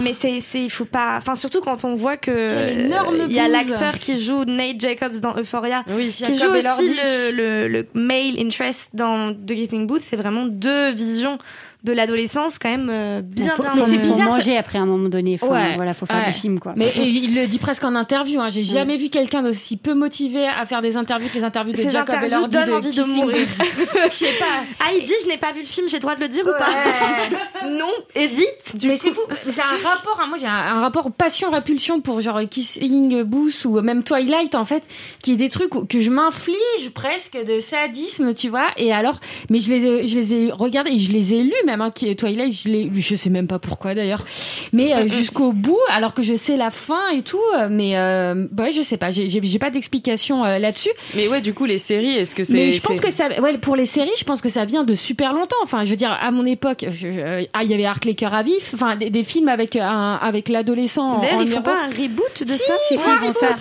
[0.01, 1.15] Mais c'est, c'est, il faut pas.
[1.17, 2.89] Enfin, surtout quand on voit que euh,
[3.29, 7.67] il y a l'acteur qui joue Nate Jacobs dans Euphoria, qui joue aussi le, le,
[7.69, 10.01] le male interest dans The Kissing Booth.
[10.05, 11.37] C'est vraiment deux visions
[11.85, 13.71] de l'adolescence quand même euh, bien faut, bien.
[13.71, 14.29] faut- c'est faut bizarre.
[14.31, 15.37] manger après un moment donné.
[15.37, 15.75] Faut, Ouais.
[15.75, 16.33] voilà, faut faire Ouais.
[16.33, 16.73] du film quoi.
[16.75, 18.41] Mais et il le dit presque en interview.
[18.41, 18.49] Hein.
[18.49, 21.77] J'ai jamais vu quelqu'un d'aussi peu motivé à faire des interviews que les interviews de
[21.77, 23.47] Ces Jacob interviews Elordi donnent de envie de mourir.
[24.11, 24.63] Je sais pas.
[24.79, 26.43] Ah, il dit je n'ai pas vu le film, j'ai le droit de le dire
[26.45, 26.65] ou pas
[27.69, 28.75] Non, évite.
[28.75, 29.21] Du mais c'est fou.
[29.45, 30.19] Mais C'est un rapport.
[30.21, 34.65] hein, moi, j'ai un, un rapport passion-répulsion pour genre Kissing Booth ou même Twilight en
[34.65, 34.83] fait,
[35.21, 38.67] qui est des trucs où- que je m'inflige presque de sadisme, tu vois.
[38.77, 39.19] Et alors,
[39.49, 41.74] mais je les, ai- je les ai regardés et je les ai lus même.
[41.81, 44.25] Hein, qui- Twilight, je l'ai, lu, je sais même pas pourquoi d'ailleurs.
[44.73, 47.39] Mais euh, jusqu'au bout, alors que je sais la fin et tout.
[47.57, 49.11] euh, Mais euh, ouais, je sais pas.
[49.11, 50.89] J'ai, pas d'explication euh, là-dessus.
[51.15, 52.53] Mais ouais, du coup, les séries, est-ce que c'est.
[52.53, 54.95] Mais je pense que ça, ouais, pour les séries, je pense que ça vient de
[54.95, 55.55] super longtemps.
[55.63, 58.33] Enfin, je veux dire, à mon époque, je- ah, il y avait Arc les cœurs
[58.33, 61.19] à vif, enfin, des, des films avec un, avec l'adolescent.
[61.21, 63.11] D'ailleurs, ils font pas un reboot de Si, ça ils font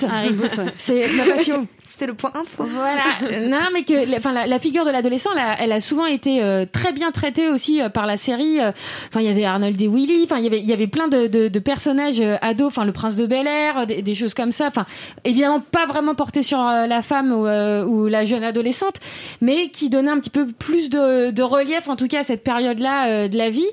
[0.06, 0.50] un reboot.
[0.78, 1.66] C'est ma passion.
[2.04, 2.64] C'était le point info.
[2.68, 3.48] Voilà.
[3.48, 6.66] Non, mais que, la- enfin, la, la figure de l'adolescent, elle a souvent été euh,
[6.70, 8.60] très bien traitée aussi euh, par la série.
[8.60, 8.72] euh.
[9.08, 10.22] Enfin, il y avait Arnold et Willy.
[10.24, 12.66] Enfin, il y avait, il y avait plein de, de, de personnages euh, ados.
[12.68, 14.66] Enfin, le prince de Bel Air, des, des choses comme ça.
[14.68, 14.86] Enfin,
[15.24, 18.96] évidemment pas vraiment porté sur euh, la femme ou, euh, ou la jeune adolescente,
[19.40, 22.42] mais qui donnait un petit peu plus de, de relief, en tout cas, à cette
[22.44, 23.64] période-là euh, de la vie.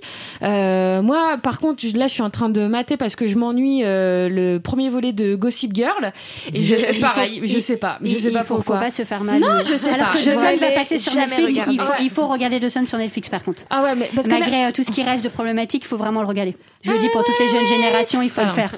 [0.44, 3.38] Euh, moi, par contre, je- là, je suis en train de mater parce que je
[3.38, 6.12] m'ennuie euh, le premier volet de Gossip Girl.
[6.54, 8.00] Et je, pareil, je sais pas.
[8.04, 8.78] Je Il- sais il pas faut, pourquoi.
[8.78, 9.40] faut pas se faire mal.
[9.40, 10.14] Non, je sais Alors pas.
[10.14, 11.56] que Je The vais Sun va passer sur Netflix.
[11.70, 11.96] Il faut, Ouais.
[12.02, 13.64] il faut regarder The Sun sur Netflix par contre.
[13.70, 16.22] Ah ouais, mais parce Malgré euh, tout ce qui reste de problématique, il faut vraiment
[16.22, 16.56] le regarder.
[16.84, 18.54] Je le dis pour toutes les jeunes générations, il faut le Ah.
[18.54, 18.76] faire.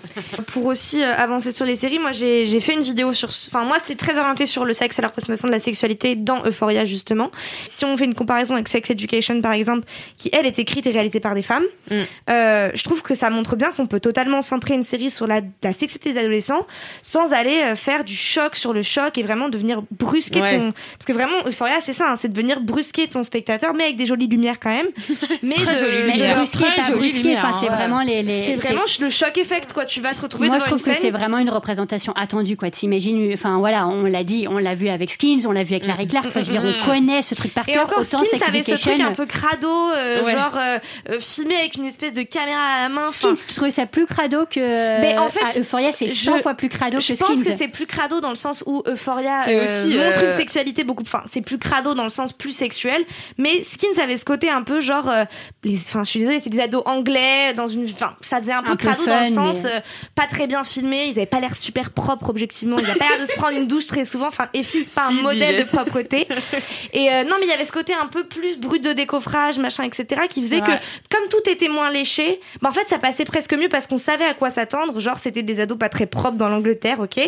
[0.47, 3.29] Pour aussi euh, avancer sur les séries, moi j'ai j'ai fait une vidéo sur.
[3.29, 6.43] Enfin, moi c'était très orienté sur le sexe et la représentation de la sexualité dans
[6.45, 7.31] Euphoria justement.
[7.69, 9.85] Si on fait une comparaison avec Sex Education par exemple,
[10.17, 11.95] qui elle est écrite et réalisée par des femmes, Mm.
[12.29, 15.41] euh, je trouve que ça montre bien qu'on peut totalement centrer une série sur la,
[15.61, 16.65] la sexualité des adolescents
[17.01, 20.57] sans aller euh, faire du choc sur le choc et vraiment devenir brusquer Ouais.
[20.57, 20.71] ton.
[20.71, 23.95] Parce que vraiment, Euphoria c'est ça, hein, c'est de venir brusquer ton spectateur, mais avec
[23.95, 24.87] des jolies lumières quand même.
[25.41, 26.37] mais Très de, jolies de- Mais lumières.
[26.37, 27.75] brusqué, Très pas jolie brusqué, lumière, enfin, hein, c'est ouais.
[27.75, 28.23] vraiment les.
[28.23, 29.85] les- C'est vraiment le choc effect quoi.
[29.85, 32.57] Tu vas te retrouver Moi, devant je trouve une que c'est vraiment une représentation attendue,
[32.57, 32.69] quoi.
[32.71, 35.87] T'imagines, enfin voilà, on l'a dit, on l'a vu avec Skins, on l'a vu avec
[35.87, 36.25] Larry Clark.
[36.27, 37.85] Enfin, je veux dire, on connaît ce truc par cœur.
[37.97, 40.33] Autant Skins Sex avait ce truc un peu crado, euh, Ouais.
[40.33, 40.77] genre euh,
[41.09, 43.09] euh, filmé avec une espèce de caméra à la main.
[43.09, 44.59] Skins, tu trouvais ça plus crado que.
[45.01, 47.25] Mais en fait, Euphoria, c'est 100 je- fois plus crado je que Skins.
[47.27, 49.12] pense que c'est plus crado dans le sens où Euphoria
[49.45, 51.03] C'est euh, aussi, montre euh, une sexualité beaucoup.
[51.03, 53.03] Enfin, c'est plus crado dans le sens plus sexuel.
[53.37, 55.09] Mais Skins avait ce côté un peu genre.
[55.09, 55.25] euh,
[55.63, 57.83] les, enfin, je suis désolée, c'est des ados anglais dans une.
[57.85, 59.79] Enfin, ça faisait un peu Un peu crado dans le sens mais- euh,
[60.15, 61.05] pas très bien filmé.
[61.07, 62.77] Ils avaient pas l'air super propres objectivement.
[62.79, 64.27] Ils avaient pas l'air de se prendre une douche très souvent.
[64.27, 66.27] Enfin, Effie, c'est pas Si, un modèle de propreté.
[66.93, 69.57] Et euh, non, mais il y avait ce côté un peu plus brut de décoffrage,
[69.59, 70.71] machin, etc., qui faisait que
[71.09, 74.25] comme tout était moins léché, bah en fait ça passait presque mieux parce qu'on savait
[74.25, 74.99] à quoi s'attendre.
[74.99, 77.19] Genre c'était des ados pas très propres dans l'Angleterre, ok?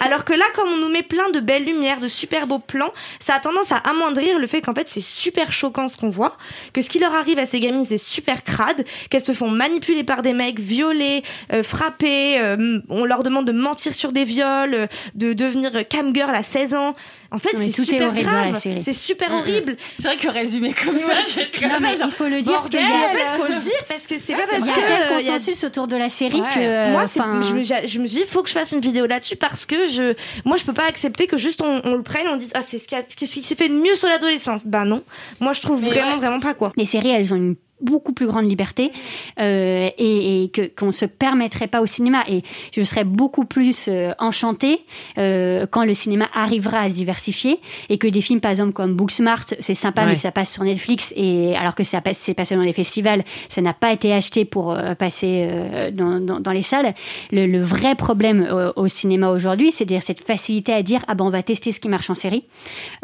[0.00, 2.92] Alors que là, comme on nous met plein de belles lumières, de super beaux plans,
[3.18, 6.36] ça a tendance à amoindrir le fait qu'en fait c'est super choquant ce qu'on voit,
[6.72, 10.04] que ce qui leur arrive à ces gamines c'est super crade, qu'elles se font manipuler
[10.04, 11.22] par des mecs, violer,
[11.52, 16.34] euh, frapper, euh, on leur demande de mentir sur des viols, euh, de devenir camgirl
[16.34, 16.94] à 16 ans.
[17.32, 19.76] En fait, mais c'est est super grave, c'est super horrible.
[19.98, 22.54] C'est vrai que résumé comme ça, c'est très Non, mais genre, il faut le dire
[22.54, 24.70] parce Et en fait, faut le dire parce que c'est pas c'est parce Il y
[24.70, 26.48] a que un tel euh, il y a- consensus autour de la série Ouais.
[26.52, 26.90] que.
[26.92, 29.06] moi, c'est- enfin, je, me, je me suis dit, faut que je fasse une vidéo
[29.06, 30.14] là-dessus parce que je,
[30.44, 32.78] moi, je peux pas accepter que juste on, on le prenne, on dise, ah, c'est
[32.78, 34.66] ce qui, a- ce qui s'est fait de mieux sur l'adolescence.
[34.66, 35.04] Bah non,
[35.38, 36.16] moi, je trouve Mais vraiment, ouais.
[36.16, 36.72] vraiment pas quoi.
[36.76, 38.92] les séries, elles ont une beaucoup plus grande liberté
[39.38, 42.42] euh, et, et que qu'on se permettrait pas au cinéma et
[42.74, 44.80] je serais beaucoup plus euh, enchantée
[45.18, 48.94] euh, quand le cinéma arrivera à se diversifier et que des films par exemple comme
[48.94, 50.06] Booksmart c'est sympa Ouais.
[50.08, 53.22] mais ça passe sur Netflix et alors que ça passe c'est passé dans les festivals
[53.48, 56.94] ça n'a pas été acheté pour euh, passer euh, dans, dans, dans les salles
[57.32, 61.24] le, le vrai problème euh, au cinéma aujourd'hui c'est cette facilité à dire ah ben
[61.24, 62.44] on va tester ce qui marche en série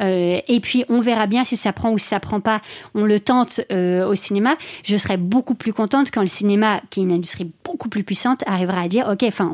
[0.01, 2.61] euh, et puis on verra bien si ça prend ou si ça prend pas.
[2.95, 4.57] On le tente euh, au cinéma.
[4.85, 8.43] Je serais beaucoup plus contente quand le cinéma, qui est une industrie beaucoup plus puissante,
[8.47, 9.53] arrivera à dire ok, enfin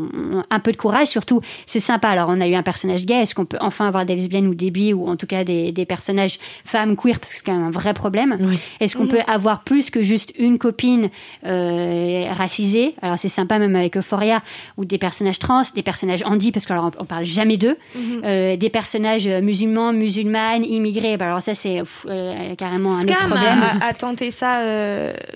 [0.50, 1.08] un peu de courage.
[1.08, 2.08] Surtout, c'est sympa.
[2.08, 3.22] Alors on a eu un personnage gay.
[3.22, 5.72] Est-ce qu'on peut enfin avoir des lesbiennes ou des bi ou en tout cas des,
[5.72, 8.36] des personnages femmes queer parce que c'est quand même un vrai problème.
[8.80, 11.10] Est-ce qu'on peut avoir plus que juste une copine
[11.46, 12.94] euh, racisée?
[13.02, 14.42] Alors c'est sympa même avec Euphoria
[14.76, 18.22] ou des personnages trans, des personnages handi parce qu'on on parle jamais d'eux, Mhm.
[18.24, 21.16] euh, des personnages euh, musulmans, musulmanes, immigrés.
[21.16, 23.62] Bah, alors ça c'est euh, carrément un autre Scam problème.
[23.80, 24.60] a, a tenté ça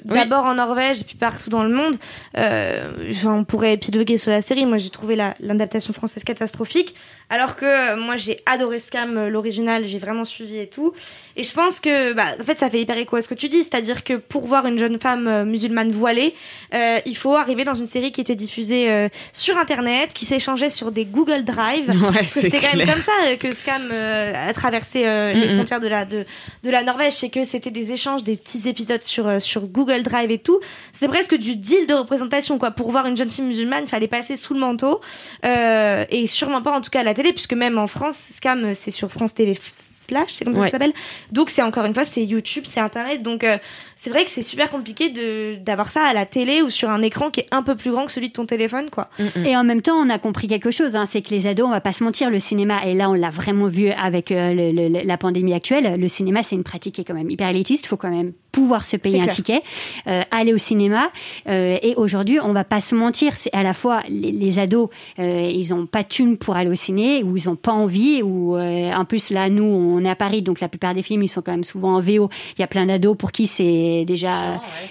[0.05, 1.95] d'abord en Norvège puis partout dans le monde.
[2.39, 2.93] Euh,
[3.25, 4.67] on pourrait épiloguer sur la série.
[4.67, 6.95] Moi, j'ai trouvé la- l'adaptation française catastrophique.
[7.29, 10.93] Alors que euh, moi, j'ai adoré Scam, euh, l'original, j'ai vraiment suivi et tout.
[11.35, 13.49] Et je pense que, bah, en fait, ça fait hyper écho à ce que tu
[13.49, 13.63] dis.
[13.63, 16.35] C'est-à-dire que pour voir une jeune femme euh, musulmane voilée,
[16.73, 20.71] euh, il faut arriver dans une série qui était diffusée euh, sur Internet, qui s'échangeait
[20.71, 21.89] sur des Google Drive.
[21.89, 25.33] Ouais, Parce que c'est c'était quand même comme ça que Scam euh, a traversé euh,
[25.33, 25.55] les Mm, mm.
[25.57, 26.25] frontières de la, de,
[26.63, 27.15] de la Norvège.
[27.15, 30.61] C'est que c'était des échanges, des petits épisodes sur, sur Google Drive et tout.
[30.93, 32.71] C'est presque du deal de représentation, quoi.
[32.71, 35.01] Pour voir une jeune fille musulmane, il fallait passer sous le manteau.
[35.43, 39.11] Et sûrement pas, en tout cas, la télé, puisque même en France, Scam, c'est sur
[39.11, 39.59] France TV
[40.09, 40.67] Slash, c'est comme Ouais.
[40.67, 40.93] ça s'appelle.
[41.33, 43.23] Donc c'est encore une fois, c'est YouTube, c'est Internet.
[43.23, 43.59] Donc euh,
[43.99, 47.01] c'est vrai que c'est super compliqué de d'avoir ça à la télé ou sur un
[47.03, 49.09] écran qui est un peu plus grand que celui de ton téléphone, quoi.
[49.47, 51.71] Et en même temps, on a compris quelque chose, hein, c'est que les ados, on
[51.71, 54.71] va pas se mentir, le cinéma, et là on l'a vraiment vu avec euh, le-
[54.89, 57.87] le- la pandémie actuelle, le cinéma c'est une pratique qui est quand même hyper élitiste,
[57.87, 59.63] il faut quand même pouvoir se payer un ticket,
[60.07, 61.11] euh, aller au cinéma,
[61.49, 64.89] euh, et aujourd'hui on va pas se mentir, c'est à la fois les, les ados,
[65.19, 68.23] euh, ils ont pas de thunes pour aller au ciné, ou ils ont pas envie,
[68.23, 71.23] ou euh, en plus là nous on est à Paris, donc la plupart des films
[71.23, 73.86] ils sont quand même souvent en VO, il y a plein d'ados pour qui c'est.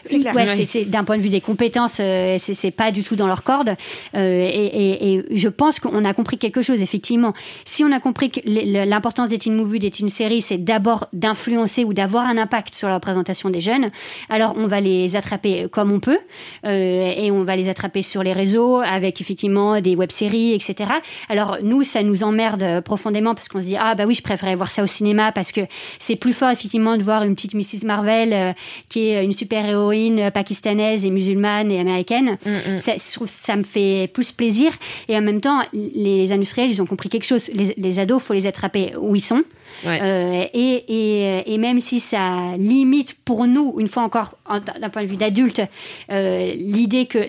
[0.06, 0.36] C'est clair.
[0.36, 0.48] Ouais, Ouais.
[0.50, 3.44] c'est- c'est d'un point de vue des compétences, euh, c'est pas du tout dans leur
[3.44, 3.76] corde.
[4.16, 7.34] Euh, et, et- et je pense qu'on a compris quelque chose, effectivement.
[7.66, 11.84] Si on a compris que l'importance des teen movies, des teen séries, c'est d'abord d'influencer
[11.84, 13.90] ou d'avoir un impact sur la représentation des jeunes,
[14.30, 16.20] alors on va les attraper comme on peut,
[16.66, 20.90] euh, et on va les attraper sur les réseaux avec effectivement des web-séries, etc.
[21.30, 24.56] Alors nous, ça nous emmerde profondément parce qu'on se dit ah bah oui, je préférais
[24.56, 25.62] voir ça au cinéma parce que
[26.00, 28.54] c'est plus fort effectivement de voir une petite Mrs Marvel euh,
[28.90, 32.38] qui est une super héroïne euh, pakistanaise et musulmane et américaine.
[32.78, 34.72] Ça, je trouve que ça me fait plus plaisir.
[35.08, 37.50] Et en même temps, les industriels, ils ont compris quelque chose.
[37.54, 39.44] Les, les ados, faut les attraper où ils sont.
[39.86, 40.00] Ouais.
[40.02, 44.90] Euh, et, et, et même si ça limite pour nous, une fois encore, en- d'un
[44.90, 45.62] point de vue d'adulte,
[46.12, 47.20] euh, l'idée que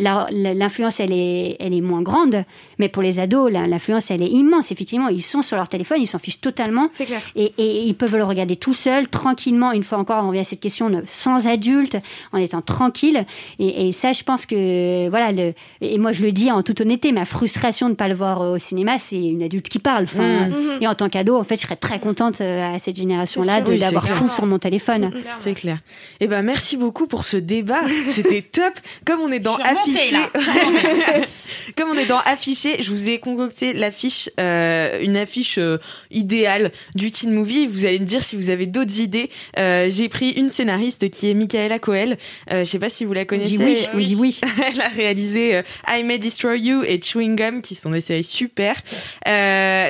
[0.54, 2.44] l'influence, elle est, elle est moins grande,
[2.78, 4.70] mais pour les ados, l'influence, elle est immense.
[4.72, 6.88] Effectivement, ils sont sur leur téléphone, ils s'en fichent totalement.
[6.88, 7.20] Clair.
[7.34, 9.72] Et, et ils peuvent le regarder tout seuls, tranquillement.
[9.72, 11.96] Une fois encore, on revient à cette question de sans adulte,
[12.32, 13.24] en étant tranquille.
[13.58, 16.80] Et, et ça, je pense que, voilà, le, et moi je le dis en toute
[16.80, 20.04] honnêteté, ma frustration de ne pas le voir au cinéma, c'est une adulte qui parle.
[20.04, 20.82] Enfin, Mhm.
[20.82, 23.70] Et en tant qu'ado, en fait, je serais très contente euh, à cette génération-là de-
[23.72, 25.12] Oui, d'avoir tout sur mon téléphone.
[25.38, 25.78] C'est clair.
[26.20, 27.82] Eh ben merci beaucoup pour ce débat.
[28.10, 28.74] C'était top.
[29.04, 30.16] Comme on est dans affiché,
[31.76, 35.78] comme on est dans affiché, je vous ai concocté l'affiche, euh, une affiche euh,
[36.10, 37.66] idéale du teen movie.
[37.66, 39.30] Vous allez me dire si vous avez d'autres idées.
[39.58, 42.16] Euh, J'ai pris une scénariste qui est Michaela Coel.
[42.50, 43.56] Je sais pas si vous la connaissez.
[43.56, 44.40] dit oui, on dit oui.
[44.72, 48.76] Elle a réalisé I May Destroy You et Chewing Gum, qui sont des séries super.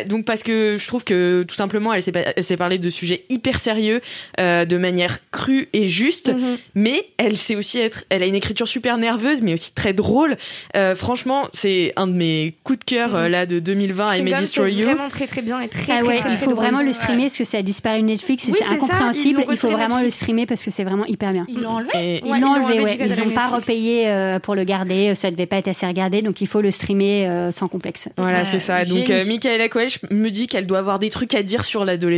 [0.09, 2.91] Donc parce que je trouve que tout simplement, elle s'est pa- elle s'est parlé de
[2.91, 4.01] sujets hyper sérieux,
[4.41, 6.28] euh, de manière crue et juste.
[6.32, 6.59] Mhm.
[6.74, 10.37] Mais elle sait aussi être, elle a une écriture super nerveuse, mais aussi très drôle.
[10.76, 14.16] Euh, franchement, c'est un de mes coups de cœur euh, là de 2020.
[14.16, 14.84] I May Destroy You.
[14.84, 16.64] vraiment très très bien et très Ah très, ouais, très, il très faut drôle.
[16.64, 19.45] vraiment le streamer parce que ça a disparu de Netflix et Oui, c'est incompréhensible.
[19.51, 21.45] Il faut vraiment le streamer parce que c'est vraiment hyper bien.
[21.49, 22.99] Ils l'ont enlevé Et- Ils Ouais, l'ont ils l'ont enlevé, ouais.
[23.01, 25.14] Ils n'ont pas repayé euh, pour le garder.
[25.14, 28.09] Ça devait pas être assez regardé, donc il faut le streamer euh, sans complexe.
[28.16, 28.84] Voilà, c'est ça.
[28.84, 32.15] Donc, Michaela Coel, me dis qu'elle doit avoir des trucs à dire sur l'adolescence.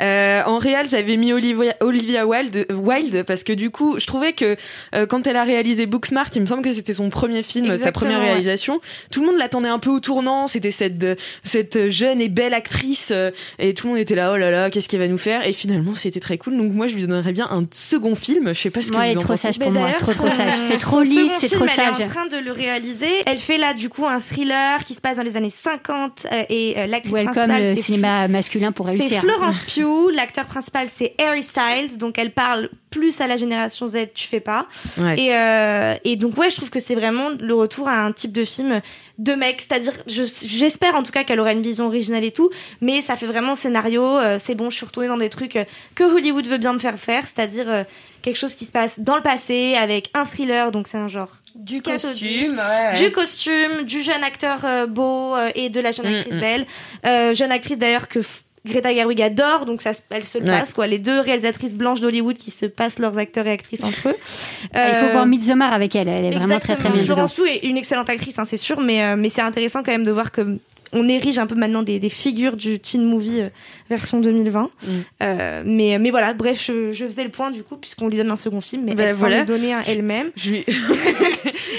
[0.00, 4.32] Euh, en réel, j'avais mis Olivia, Olivia Wilde, Wilde parce que du coup, je trouvais
[4.32, 4.56] que
[4.94, 7.92] euh, quand elle a réalisé Booksmart, il me semble que c'était son premier film, sa
[7.92, 8.26] première ouais.
[8.26, 8.80] réalisation.
[9.10, 10.46] Tout le monde l'attendait un peu au tournant.
[10.46, 14.32] C'était cette euh, cette jeune et belle actrice euh, et tout le monde était là,
[14.32, 15.46] oh là là, qu'est-ce qu'elle va nous faire?
[15.46, 16.56] Et finalement, c'était très cool.
[16.56, 18.48] Donc moi, je lui donnerais bien un second film.
[18.54, 19.42] Je sais pas ce que Moi, elle vous est en trop pensez.
[19.42, 19.82] sage pour moi.
[19.82, 20.52] d'ailleurs, Trop, sage.
[20.68, 22.00] C'est trop lisse, c'est trop Elle sage.
[22.00, 23.08] est en train de le réaliser.
[23.26, 26.42] Elle fait là du coup un thriller qui se passe dans les années 50 euh,
[26.48, 29.18] et euh, l'actrice Welcome le cinéma masculin pour C'est.
[29.20, 33.96] Florence Pugh, l'acteur principal c'est Harry Styles, donc elle parle plus à la génération Z,
[34.14, 34.66] tu fais pas.
[34.98, 35.18] Ouais.
[35.20, 38.32] Et, euh, et donc ouais, je trouve que c'est vraiment le retour à un type
[38.32, 38.80] de film
[39.18, 42.50] de mec, c'est-à-dire je- j'espère en tout cas qu'elle aura une vision originale et tout,
[42.80, 45.64] mais ça fait vraiment scénario, euh, c'est bon, je suis retournée dans des trucs euh,
[45.94, 47.84] que Hollywood veut bien me faire faire, c'est-à-dire euh,
[48.22, 51.28] quelque chose qui se passe dans le passé avec un thriller, donc c'est un genre
[51.56, 56.10] Du costume, ouais, du costume, du jeune acteur euh, beau euh, et de la jeune
[56.10, 56.40] Mm, actrice mm.
[56.40, 56.66] belle.
[57.06, 58.20] Euh, jeune actrice d'ailleurs que
[58.66, 60.50] Greta Gerwig adore, donc ça, se- elle se le Ouais.
[60.58, 60.86] passe quoi.
[60.86, 64.16] Les deux réalisatrices blanches d'Hollywood qui se passent leurs acteurs et actrices entre eux.
[64.62, 66.08] Il faut Euh, voir Midsommar avec elle.
[66.08, 67.02] Elle est vraiment très très bien.
[67.04, 69.92] Florence Pugh est une excellente actrice, hein, c'est sûr, mais euh, mais c'est intéressant quand
[69.92, 70.58] même de voir que
[70.94, 73.48] on érige un peu maintenant des, des figures du teen movie euh,
[73.90, 74.62] version 2020.
[74.62, 74.88] Mm.
[75.22, 78.30] Euh, mais mais voilà, bref, je, je faisais le point du coup puisqu'on lui donne
[78.30, 79.38] un second film, mais Ben elle s'en voilà.
[79.40, 80.30] est donné un elle-même.
[80.36, 80.64] Je lui,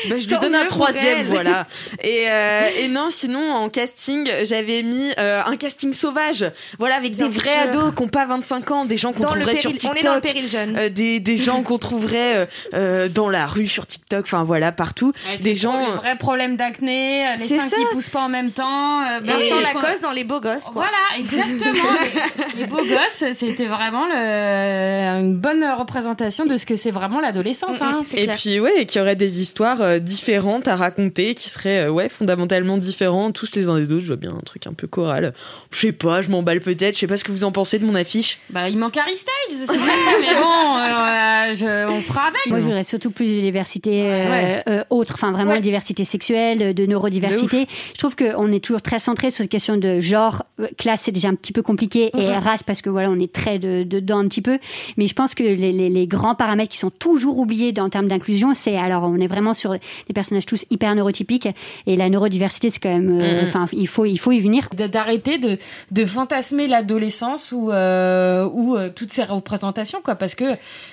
[0.10, 1.68] Bah, je lui donne un troisième, voilà.
[2.04, 6.46] Et, euh, et non, sinon en casting, j'avais mis euh, un casting sauvage,
[6.78, 7.62] voilà, avec Bien des vrais sûr.
[7.70, 10.16] ados qui n'ont pas 25 ans, des gens qu'on trouverait sur TikTok, on est dans
[10.16, 10.76] le péril jeune.
[10.78, 14.72] euh, des, des gens qu'on trouverait euh, euh, dans la rue sur TikTok, enfin voilà,
[14.72, 15.90] partout, Avec des gens.
[15.92, 17.76] les vrais problèmes d'acné, les seins ça.
[17.78, 19.02] qui poussent pas en même temps.
[19.06, 20.64] Euh, Vincent Lacoste dans Les Beaux Gosses.
[20.64, 20.74] quoi.
[20.84, 21.72] Voilà, exactement.
[22.56, 27.20] les, les beaux gosses, c'était vraiment le- une bonne représentation de ce que c'est vraiment
[27.22, 27.82] l'adolescence.
[27.82, 28.02] hein.
[28.16, 31.86] Et puis ouais, et qu'il y aurait des histoires euh, différentes à raconter, qui seraient
[31.86, 34.02] euh, ouais fondamentalement différents tous les uns des autres.
[34.02, 35.34] Je vois bien un truc un peu choral.
[35.72, 36.96] Je sais pas, je m'emballe peut-être.
[36.96, 38.40] Je sais pas ce que vous en pensez de mon affiche.
[38.50, 39.78] Bah, il manque Harry Styles, c'est vrai,
[40.22, 42.46] mais bon, euh, je- on fera avec.
[42.48, 44.64] Moi, je voudrais surtout plus de diversité euh, Ouais.
[44.68, 45.56] euh, autre, enfin vraiment Ouais.
[45.58, 47.68] la diversité sexuelle, de neurodiversité.
[47.94, 51.12] Je trouve qu'on est toujours très centré sur cette question de genre, euh, classe, c'est
[51.12, 52.38] déjà un petit peu compliqué, et Mhm.
[52.44, 54.60] race parce que voilà, on est très de- dedans un petit peu.
[54.98, 57.90] Mais je pense que les, les- les grands paramètres qui sont toujours oubliés dans- en
[57.90, 61.48] termes d'inclusion, c'est alors on est vraiment sur des personnages tous hyper neurotypiques,
[61.88, 63.48] et la neurodiversité, c'est quand même, euh, Mhm.
[63.48, 64.68] enfin, il faut il faut y venir.
[64.76, 65.58] D'arrêter de,
[65.92, 70.46] de fantasmer l'adolescence ou, euh, ou euh, toutes ces représentations quoi parce que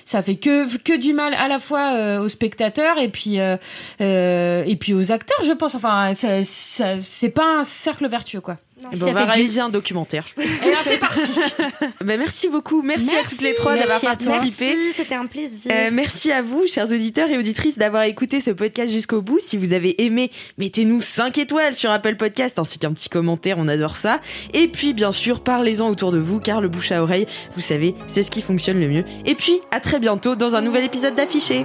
[0.05, 3.39] ça fait que, que du mal à la fois aux spectateurs et puis
[4.01, 8.57] et puis aux acteurs je pense enfin ça- ça- c'est pas un cercle vertueux quoi
[8.93, 10.25] Eh ben, on va réaliser un documentaire.
[10.27, 10.45] Je pense.
[10.65, 11.21] et alors c'est parti
[12.05, 12.83] Ben, merci beaucoup.
[12.83, 14.75] Merci, à toutes les trois d'avoir participé.
[14.75, 15.71] Merci, c'était un plaisir.
[15.73, 19.39] Euh, merci à vous, chers auditeurs et auditrices, d'avoir écouté ce podcast jusqu'au bout.
[19.41, 23.69] Si vous avez aimé, mettez-nous 5 étoiles sur Apple Podcast ainsi qu'un petit commentaire, on
[23.69, 24.21] adore ça.
[24.55, 27.95] Et puis, bien sûr, parlez-en autour de vous, car le bouche à oreille, vous savez,
[28.07, 29.05] c'est ce qui fonctionne le mieux.
[29.27, 31.65] Et puis, à très bientôt dans un nouvel épisode d'Affiché.